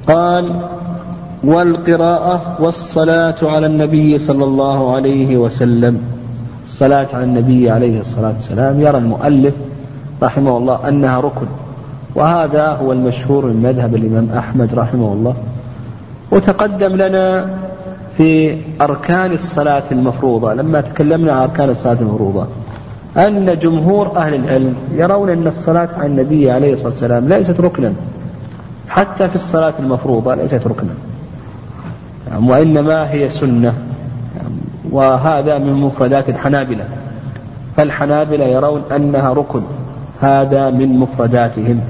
قال 0.07 0.53
والقراءة 1.45 2.57
والصلاة 2.61 3.37
على 3.43 3.67
النبي 3.67 4.19
صلى 4.19 4.45
الله 4.45 4.95
عليه 4.95 5.37
وسلم. 5.37 6.03
الصلاة 6.65 7.09
على 7.13 7.25
النبي 7.25 7.71
عليه 7.71 8.01
الصلاة 8.01 8.33
والسلام. 8.33 8.81
يرى 8.81 8.99
المؤلف 8.99 9.55
رحمه 10.23 10.57
الله 10.57 10.89
أنها 10.89 11.21
ركن. 11.21 11.47
وهذا 12.15 12.69
هو 12.69 12.93
المشهور 12.93 13.47
من 13.47 13.63
مذهب 13.63 13.95
الإمام 13.95 14.29
أحمد 14.39 14.75
رحمه 14.75 15.13
الله. 15.13 15.35
وتقدم 16.31 16.97
لنا 16.97 17.47
في 18.17 18.57
أركان 18.81 19.33
الصلاة 19.33 19.83
المفروضة. 19.93 20.55
لما 20.55 20.81
تكلمنا 20.81 21.33
عن 21.33 21.43
أركان 21.43 21.71
الصلاة 21.71 21.97
المفروضة 22.01 22.47
أن 23.17 23.59
جمهور 23.63 24.17
أهل 24.17 24.35
العلم 24.35 24.75
يرون 24.95 25.31
أن 25.31 25.47
الصلاة 25.47 25.89
على 25.99 26.07
النبي 26.07 26.51
عليه 26.51 26.73
الصلاة 26.73 26.89
والسلام 26.89 27.29
ليست 27.29 27.61
ركنا. 27.61 27.93
حتى 28.89 29.29
في 29.29 29.35
الصلاة 29.35 29.75
المفروضة 29.79 30.35
ليست 30.35 30.67
ركنا. 30.67 30.95
وإنما 32.39 33.13
هي 33.13 33.31
سنة. 33.31 33.75
وهذا 34.91 35.59
من 35.59 35.73
مفردات 35.73 36.29
الحنابلة. 36.29 36.85
فالحنابلة 37.77 38.45
يرون 38.45 38.83
أنها 38.97 39.33
ركن. 39.33 39.63
هذا 40.21 40.71
من 40.71 40.99
مفرداتهم. 40.99 41.81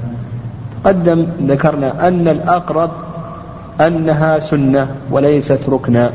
قدم 0.85 1.25
ذكرنا 1.47 2.07
أن 2.07 2.27
الأقرب 2.27 2.89
أنها 3.81 4.39
سنة 4.39 4.87
وليست 5.11 5.59
ركنا. 5.69 6.09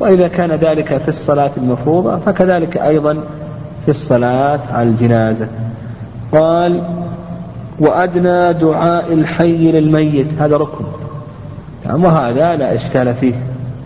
وإذا 0.00 0.28
كان 0.28 0.50
ذلك 0.50 0.96
في 0.96 1.08
الصلاة 1.08 1.50
المفروضة 1.56 2.18
فكذلك 2.18 2.76
أيضا 2.76 3.14
في 3.84 3.88
الصلاة 3.88 4.60
على 4.72 4.88
الجنازة. 4.88 5.46
قال 6.32 6.82
وأدنى 7.78 8.52
دعاء 8.52 9.12
الحي 9.12 9.72
للميت. 9.72 10.26
هذا 10.40 10.56
ركن. 10.56 10.84
يعني 11.86 12.04
وهذا 12.04 12.56
لا 12.56 12.74
إشكال 12.74 13.14
فيه. 13.14 13.34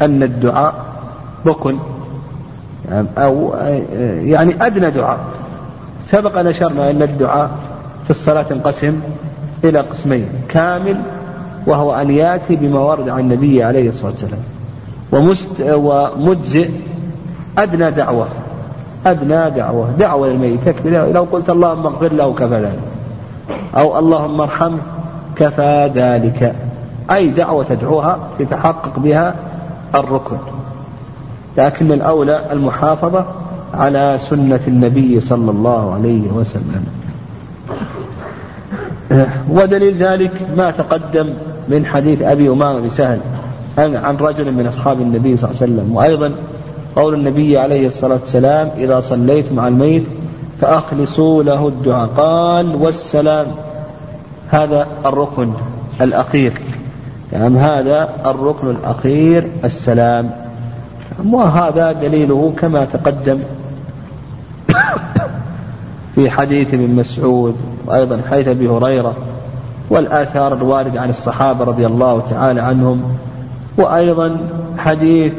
أن 0.02 0.22
الدعاء 0.22 0.74
ركن 1.46 1.76
أو 3.18 3.54
يعني 4.22 4.66
أدنى 4.66 4.90
دعاء. 4.90 5.18
سبق 6.04 6.38
أن 6.38 6.46
أشرنا 6.46 6.90
أن 6.90 7.02
الدعاء 7.02 7.50
في 8.04 8.10
الصلاة 8.10 8.46
انقسم 8.52 9.00
إلى 9.64 9.80
قسمين 9.80 10.28
كامل 10.48 10.96
وهو 11.66 11.94
أن 11.94 12.10
يأتي 12.10 12.56
بما 12.56 12.80
ورد 12.80 13.08
عن 13.08 13.20
النبي 13.20 13.62
عليه 13.62 13.88
الصلاة 13.88 14.10
والسلام. 14.10 14.40
ومجزئ 15.74 16.70
أدنى 17.58 17.90
دعوة 17.90 18.26
أدنى 19.06 19.50
دعوة 19.50 19.90
دعوة 19.98 20.28
للميت. 20.28 20.58
تكفي 20.66 20.90
لو 20.90 21.26
قلت 21.32 21.50
اللهم 21.50 21.86
اغفر 21.86 22.12
له 22.12 22.34
كفى 22.34 22.54
ذلك 22.54 22.78
أو 23.76 23.98
اللهم 23.98 24.40
ارحمه 24.40 24.78
كفى 25.36 25.90
ذلك. 25.94 26.54
أي 27.10 27.28
دعوة 27.28 27.64
تدعوها 27.64 28.18
يتحقق 28.40 28.98
بها 28.98 29.34
الركن. 29.94 30.36
لكن 31.58 31.92
الأولى 31.92 32.40
المحافظة 32.52 33.24
على 33.74 34.18
سنة 34.20 34.60
النبي 34.68 35.20
صلى 35.20 35.50
الله 35.50 35.94
عليه 35.94 36.30
وسلم. 36.30 36.84
ودليل 39.50 40.02
ذلك 40.02 40.32
ما 40.56 40.70
تقدم 40.70 41.28
من 41.68 41.86
حديث 41.86 42.22
أبي 42.22 42.48
أمامة 42.48 42.80
بن 42.80 42.88
سهل 42.88 43.20
عن 43.78 44.16
رجل 44.16 44.52
من 44.52 44.66
أصحاب 44.66 45.00
النبي 45.00 45.36
صلى 45.36 45.50
الله 45.50 45.62
عليه 45.62 45.72
وسلم. 45.72 45.96
وأيضا 45.96 46.32
قول 46.96 47.14
النبي 47.14 47.58
عليه 47.58 47.86
الصلاة 47.86 48.18
والسلام 48.20 48.70
إذا 48.76 49.00
صليتم 49.00 49.60
على 49.60 49.68
الميت 49.68 50.04
فأخلصوا 50.60 51.42
له 51.42 51.68
الدعاء. 51.68 52.08
قال 52.16 52.76
والسلام. 52.76 53.46
هذا 54.50 54.86
الركن 55.06 55.50
الأخير. 56.00 56.52
يعني 57.32 57.58
هذا 57.58 58.08
الركن 58.26 58.70
الأخير 58.70 59.48
السلام. 59.64 60.30
وهذا 61.24 61.92
دليله 61.92 62.52
كما 62.58 62.84
تقدم 62.84 63.38
في 66.14 66.30
حديث 66.30 66.74
ابن 66.74 66.90
مسعود 66.90 67.56
وأيضا 67.86 68.20
حديث 68.30 68.48
أبي 68.48 68.68
هريرة 68.68 69.14
والآثار 69.90 70.54
الواردة 70.54 71.00
عن 71.00 71.10
الصحابة 71.10 71.64
رضي 71.64 71.86
الله 71.86 72.22
تعالى 72.30 72.60
عنهم 72.60 73.02
وأيضا 73.76 74.38
حديث 74.78 75.32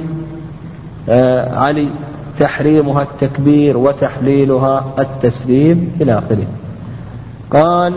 آه، 1.09 1.59
علي 1.59 1.87
تحريمها 2.39 3.03
التكبير 3.03 3.77
وتحليلها 3.77 4.85
التسليم 4.99 5.91
إلى 6.01 6.17
آخره. 6.17 6.45
قال 7.51 7.93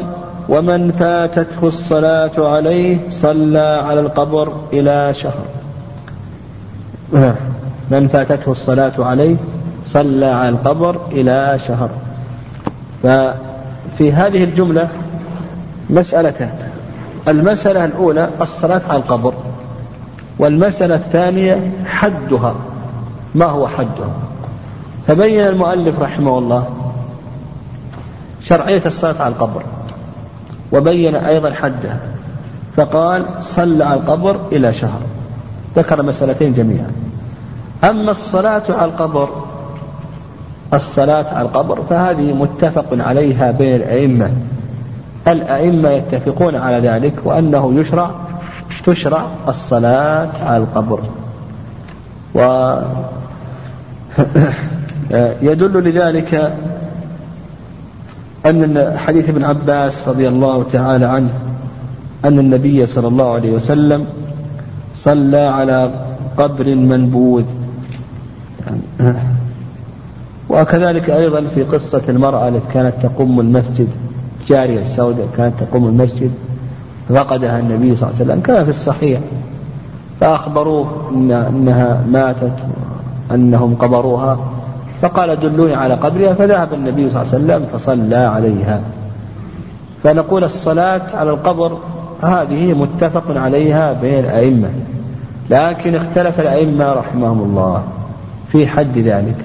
ومن 0.50 0.92
فاتته 0.92 1.66
الصلاة 1.66 2.32
عليه 2.38 2.98
صلى 3.08 3.82
على 3.84 4.00
القبر 4.00 4.52
إلى 4.72 5.14
شهر. 5.14 5.44
من 7.90 8.08
فاتته 8.08 8.52
الصلاة 8.52 8.92
عليه 8.98 9.36
صلى 9.84 10.26
على 10.26 10.48
القبر 10.48 10.96
إلى 11.12 11.58
شهر. 11.66 11.90
ففي 13.02 14.12
هذه 14.12 14.44
الجملة 14.44 14.88
مسألتان. 15.90 16.52
المسألة 17.28 17.84
الأولى 17.84 18.30
الصلاة 18.40 18.82
على 18.88 18.96
القبر 18.96 19.34
والمسألة 20.38 20.94
الثانية 20.94 21.72
حدها. 21.86 22.54
ما 23.34 23.46
هو 23.46 23.68
حدها؟ 23.68 24.10
فبين 25.06 25.46
المؤلف 25.46 26.00
رحمه 26.00 26.38
الله 26.38 26.64
شرعية 28.42 28.82
الصلاة 28.86 29.22
على 29.22 29.34
القبر. 29.34 29.62
وبين 30.72 31.14
أيضا 31.14 31.50
حدها 31.50 31.98
فقال 32.76 33.24
صلى 33.40 33.84
على 33.84 34.00
القبر 34.00 34.36
إلى 34.52 34.72
شهر. 34.72 35.00
ذكر 35.76 36.02
مسألتين 36.02 36.52
جميعا. 36.52 36.90
أما 37.84 38.10
الصلاة 38.10 38.62
على 38.68 38.84
القبر 38.84 39.28
الصلاة 40.74 41.34
على 41.34 41.48
القبر 41.48 41.82
فهذه 41.90 42.32
متفق 42.34 42.86
عليها 42.92 43.50
بين 43.50 43.74
الأئمة. 43.74 44.30
الأئمة 45.28 45.88
يتفقون 45.88 46.56
على 46.56 46.88
ذلك 46.88 47.14
وأنه 47.24 47.72
يشرع 47.74 48.10
تشرع 48.86 49.26
الصلاة 49.48 50.30
على 50.46 50.56
القبر. 50.56 51.00
و 52.34 52.74
يدل 55.42 55.84
لذلك 55.84 56.52
أن 58.46 58.94
حديث 58.96 59.28
ابن 59.28 59.44
عباس 59.44 60.08
رضي 60.08 60.28
الله 60.28 60.64
تعالى 60.72 61.04
عنه 61.06 61.30
أن 62.24 62.38
النبي 62.38 62.86
صلى 62.86 63.08
الله 63.08 63.32
عليه 63.32 63.50
وسلم 63.52 64.06
صلى 64.94 65.38
على 65.38 65.90
قبر 66.36 66.74
منبوذ. 66.74 67.44
وكذلك 70.48 71.10
أيضا 71.10 71.44
في 71.54 71.62
قصة 71.62 72.02
المرأة 72.08 72.48
التي 72.48 72.66
كانت 72.74 72.94
تقوم 73.02 73.40
المسجد 73.40 73.88
جارية 74.46 74.80
السوداء 74.80 75.26
كانت 75.36 75.54
تقوم 75.60 75.86
المسجد 75.86 76.30
فقدها 77.08 77.60
النبي 77.60 77.96
صلى 77.96 78.08
الله 78.08 78.20
عليه 78.20 78.30
وسلم. 78.30 78.40
كما 78.40 78.64
في 78.64 78.70
الصحيح 78.70 79.20
فأخبروه 80.20 81.10
إن 81.14 81.32
أنها 81.32 82.04
ماتت 82.10 82.56
أنهم 83.34 83.74
قبروها. 83.74 84.38
فقال 85.02 85.40
دلوني 85.40 85.74
على 85.74 85.94
قبرها 85.94 86.34
فذهب 86.34 86.74
النبي 86.74 87.10
صلى 87.10 87.22
الله 87.22 87.32
عليه 87.32 87.44
وسلم 87.44 87.66
فصلى 87.72 88.16
عليها. 88.16 88.80
فنقول 90.02 90.44
الصلاة 90.44 91.02
على 91.14 91.30
القبر 91.30 91.78
هذه 92.22 92.74
متفق 92.74 93.38
عليها 93.38 93.92
بين 93.92 94.24
الأئمة 94.24 94.68
لكن 95.50 95.94
اختلف 95.94 96.40
الأئمة 96.40 96.92
رحمهم 96.92 97.40
الله 97.40 97.82
في 98.52 98.66
حد 98.66 98.98
ذلك. 98.98 99.36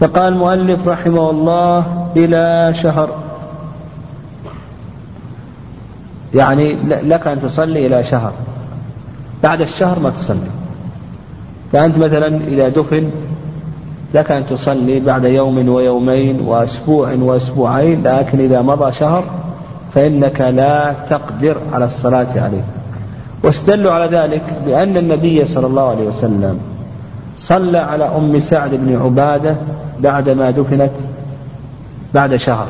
فقال 0.00 0.32
المؤلف 0.32 0.88
رحمه 0.88 1.30
الله 1.30 1.84
إلى 2.16 2.74
شهر 2.74 3.08
يعني 6.34 6.72
لك 6.84 7.26
أن 7.26 7.42
تصلي 7.42 7.86
إلى 7.86 8.04
شهر 8.04 8.32
بعد 9.42 9.60
الشهر 9.60 10.00
ما 10.00 10.10
تصلي. 10.10 10.50
فأنت 11.72 11.98
مثلا 11.98 12.26
إذا 12.26 12.68
دفن 12.68 13.10
لك 14.14 14.30
أن 14.30 14.46
تصلي 14.46 15.00
بعد 15.00 15.24
يوم 15.24 15.68
ويومين 15.68 16.40
وأسبوع 16.40 17.12
وأسبوعين 17.12 18.02
لكن 18.02 18.40
إذا 18.40 18.62
مضى 18.62 18.92
شهر 18.92 19.24
فإنك 19.94 20.40
لا 20.40 20.94
تقدر 21.10 21.56
على 21.72 21.84
الصلاة 21.84 22.26
عليه. 22.36 22.64
واستدلوا 23.42 23.92
على 23.92 24.16
ذلك 24.16 24.42
بأن 24.66 24.96
النبي 24.96 25.44
صلى 25.44 25.66
الله 25.66 25.88
عليه 25.88 26.08
وسلم 26.08 26.58
صلى 27.38 27.78
على 27.78 28.04
أم 28.04 28.40
سعد 28.40 28.70
بن 28.74 28.96
عبادة 29.02 29.56
بعدما 30.00 30.50
دفنت 30.50 30.90
بعد 32.14 32.36
شهر. 32.36 32.66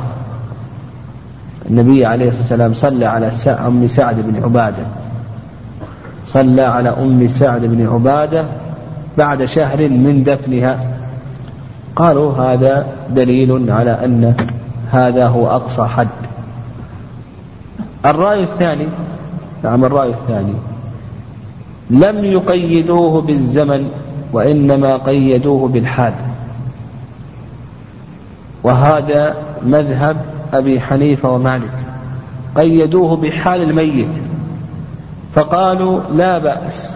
النبي 1.70 2.07
عليه 2.07 2.28
الصلاة 2.28 2.41
والسلام 2.41 2.74
صلى 2.74 3.07
على 3.07 3.30
أم 3.66 3.86
سعد 3.86 4.16
بن 4.16 4.45
عبادة. 4.45 4.84
صلى 6.26 6.62
على 6.62 6.88
أم 6.88 7.28
سعد 7.28 7.61
بن 7.64 7.88
عبادة 7.88 8.45
بعد 9.18 9.45
شهر 9.45 9.78
من 9.78 10.24
دفنها. 10.26 10.89
قالوا 11.97 12.32
هذا 12.32 12.86
دليل 13.11 13.70
على 13.70 13.91
أن 14.05 14.34
هذا 14.91 15.26
هو 15.26 15.47
أقصى 15.47 15.84
حد. 15.84 16.09
الرأي 18.07 18.43
الثاني 18.43 18.86
نعم 19.64 19.84
الرأي 19.84 20.09
الثاني. 20.09 20.55
لم 21.91 22.24
يقيدوه 22.24 23.20
بالزمن 23.20 23.91
وإنما 24.32 24.97
قيدوه 24.97 25.68
بالحال. 25.68 26.12
وهذا 28.62 29.36
مذهب 29.66 30.16
أبي 30.53 30.80
حنيفة 30.80 31.30
ومالك. 31.30 31.72
قيدوه 32.57 33.16
بحال 33.16 33.62
الميت. 33.62 34.14
فقالوا 35.34 36.01
لا 36.16 36.38
بأس 36.38 36.93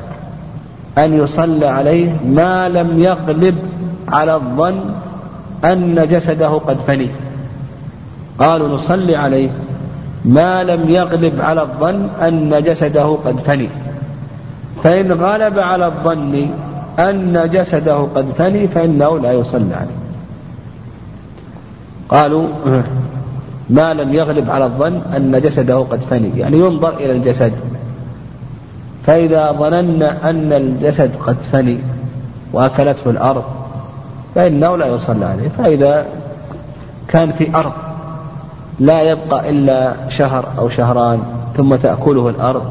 أن 0.98 1.14
يصلى 1.14 1.66
عليه 1.66 2.16
ما 2.26 2.68
لم 2.68 3.02
يغلب 3.02 3.54
على 4.08 4.34
الظن 4.34 4.80
أن 5.64 6.08
جسده 6.10 6.48
قد 6.48 6.76
فني. 6.86 7.08
قالوا 8.38 8.68
نصلي 8.68 9.16
عليه. 9.16 9.50
ما 10.24 10.64
لم 10.64 10.88
يغلب 10.88 11.40
على 11.40 11.62
الظن 11.62 12.08
أن 12.22 12.62
جسده 12.62 13.18
قد 13.26 13.40
فني. 13.40 13.68
فإن 14.84 15.12
غلب 15.12 15.58
على 15.58 15.86
الظن 15.86 16.48
أن 16.98 17.50
جسده 17.52 17.96
قد 18.14 18.26
فني 18.38 18.68
فإنه 18.68 19.18
لا 19.18 19.32
يصلى 19.32 19.74
عليه. 19.74 19.98
قالوا 22.08 22.48
ما 23.70 23.94
لم 23.94 24.14
يغلب 24.14 24.50
على 24.50 24.64
الظن 24.64 25.00
أن 25.16 25.40
جسده 25.44 25.78
قد 25.78 26.00
فني. 26.10 26.38
يعني 26.38 26.58
ينظر 26.58 26.94
إلى 26.96 27.12
الجسد. 27.12 27.52
فإذا 29.06 29.52
ظننا 29.52 30.30
أن 30.30 30.52
الجسد 30.52 31.10
قد 31.26 31.36
فني 31.52 31.78
وأكلته 32.52 33.10
الأرض 33.10 33.44
فإنه 34.34 34.76
لا 34.76 34.86
يصلى 34.86 35.24
عليه. 35.24 35.48
فإذا 35.48 36.06
كان 37.08 37.32
في 37.32 37.56
أرض 37.56 37.72
لا 38.80 39.02
يبقى 39.02 39.50
إلا 39.50 39.94
شهر 40.08 40.48
أو 40.58 40.68
شهران 40.68 41.22
ثم 41.56 41.74
تأكله 41.74 42.28
الأرض 42.28 42.64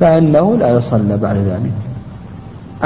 فإنه 0.00 0.56
لا 0.56 0.70
يصلى 0.70 1.16
بعد 1.16 1.36
ذلك. 1.36 1.72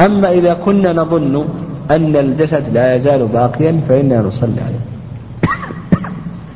أما 0.07 0.31
إذا 0.31 0.55
كنا 0.64 0.93
نظن 0.93 1.45
أن 1.91 2.16
الجسد 2.16 2.64
لا 2.73 2.97
يزال 2.97 3.27
باقيا 3.27 3.81
فإننا 3.89 4.21
نصلي 4.21 4.61
عليه. 4.61 4.89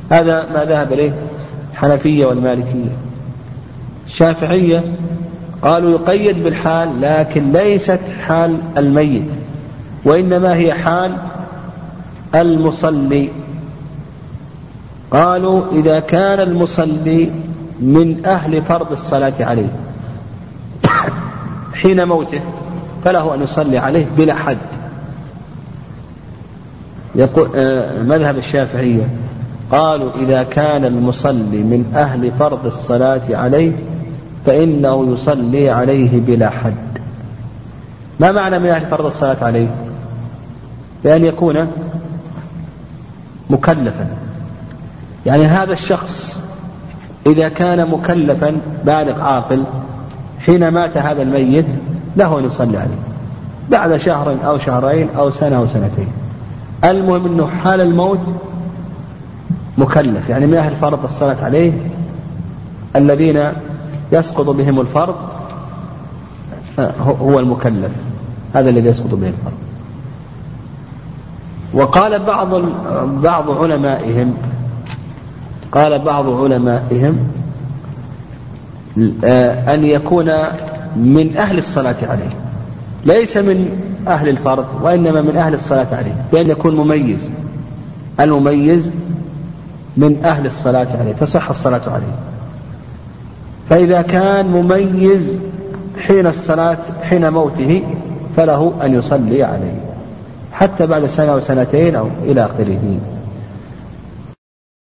هذا 0.09 0.45
ما 0.53 0.65
ذهب 0.65 0.93
إليه 0.93 1.13
الحنفية 1.71 2.25
والمالكية. 2.25 2.91
الشافعية 4.07 4.83
قالوا 5.61 5.91
يقيد 5.91 6.43
بالحال 6.43 7.01
لكن 7.01 7.51
ليست 7.51 7.99
حال 8.27 8.57
الميت. 8.77 9.29
وإنما 10.05 10.53
هي 10.53 10.73
حال 10.73 11.17
المصلي. 12.35 13.29
قالوا 15.11 15.71
إذا 15.71 15.99
كان 15.99 16.39
المصلي 16.39 17.31
من 17.79 18.25
أهل 18.25 18.61
فرض 18.61 18.91
الصلاة 18.91 19.33
عليه 19.39 19.69
حين 21.81 22.07
موته 22.07 22.41
فله 23.03 23.35
أن 23.35 23.41
يصلي 23.41 23.77
عليه 23.77 24.05
بلا 24.17 24.33
حد. 24.33 24.57
يقول 27.15 27.49
آه، 27.55 28.03
مذهب 28.03 28.37
الشافعية 28.37 29.09
قالوا 29.71 30.11
إذا 30.21 30.43
كان 30.43 30.85
المصلي 30.85 31.63
من 31.63 31.93
أهل 31.95 32.31
فرض 32.39 32.65
الصلاة 32.65 33.21
عليه 33.29 33.71
فإنه 34.45 35.13
يصلي 35.13 35.69
عليه 35.69 36.19
بلا 36.19 36.49
حد. 36.49 36.73
ما 38.19 38.31
معنى 38.31 38.59
من 38.59 38.65
أهل 38.69 38.85
فرض 38.85 39.05
الصلاة 39.05 39.37
عليه؟ 39.41 39.67
بأن 41.03 41.25
يكون 41.25 41.67
مكلفا. 43.49 44.07
يعني 45.25 45.45
هذا 45.45 45.73
الشخص 45.73 46.41
إذا 47.25 47.49
كان 47.49 47.89
مكلفا 47.89 48.57
بالغ 48.85 49.21
عاقل 49.21 49.63
حين 50.39 50.67
مات 50.67 50.97
هذا 50.97 51.21
الميت 51.21 51.65
له 52.17 52.39
أن 52.39 52.45
يصلي 52.45 52.77
عليه 52.77 52.99
بعد 53.69 53.97
شهر 53.97 54.37
أو 54.45 54.57
شهرين 54.57 55.07
أو 55.17 55.29
سنة 55.29 55.57
أو 55.57 55.67
سنتين. 55.67 56.07
المهم 56.83 57.25
أنه 57.25 57.47
حال 57.47 57.81
الموت 57.81 58.19
مكلف. 59.77 60.29
يعني 60.29 60.45
من 60.45 60.57
أهل 60.57 60.75
فرض 60.75 61.03
الصلاة 61.03 61.43
عليه 61.43 61.73
الذين 62.95 63.43
يسقط 64.11 64.49
بهم 64.49 64.79
الفرض 64.79 65.15
هو 67.21 67.39
المكلف. 67.39 67.91
هذا 68.53 68.69
الذي 68.69 68.89
يسقط 68.89 69.13
به 69.13 69.27
الفرض. 69.27 69.53
وقال 71.73 72.19
بعض 72.19 72.49
بعض 73.21 73.51
علمائهم 73.51 74.33
قال 75.71 75.99
بعض 75.99 76.43
علمائهم 76.43 77.17
آه، 79.23 79.73
أن 79.73 79.83
يكون 79.83 80.31
من 80.95 81.37
أهل 81.37 81.57
الصلاة 81.57 81.95
عليه. 82.03 82.29
ليس 83.05 83.37
من 83.37 83.69
أهل 84.07 84.29
الفرض 84.29 84.65
وإنما 84.81 85.21
من 85.21 85.37
أهل 85.37 85.53
الصلاة 85.53 85.87
عليه 85.91 86.15
بأن 86.33 86.49
يكون 86.49 86.75
مميز. 86.75 87.29
المميز 88.19 88.91
من 89.97 90.25
أهل 90.25 90.45
الصلاة 90.45 90.87
عليه 90.99 91.13
تصح 91.13 91.49
الصلاة 91.49 91.81
عليه. 91.87 92.15
فإذا 93.69 94.01
كان 94.01 94.47
مميز 94.47 95.37
حين 96.07 96.27
الصلاة 96.27 96.77
حين 97.03 97.29
موته 97.29 97.83
فله 98.35 98.73
أن 98.83 98.93
يصلي 98.93 99.43
عليه. 99.43 99.92
حتى 100.53 100.87
بعد 100.87 101.05
سنة 101.05 101.31
أو 101.31 101.39
سنتين 101.39 101.95
أو 101.95 102.07
إلى 102.23 102.45
آخره. 102.45 102.99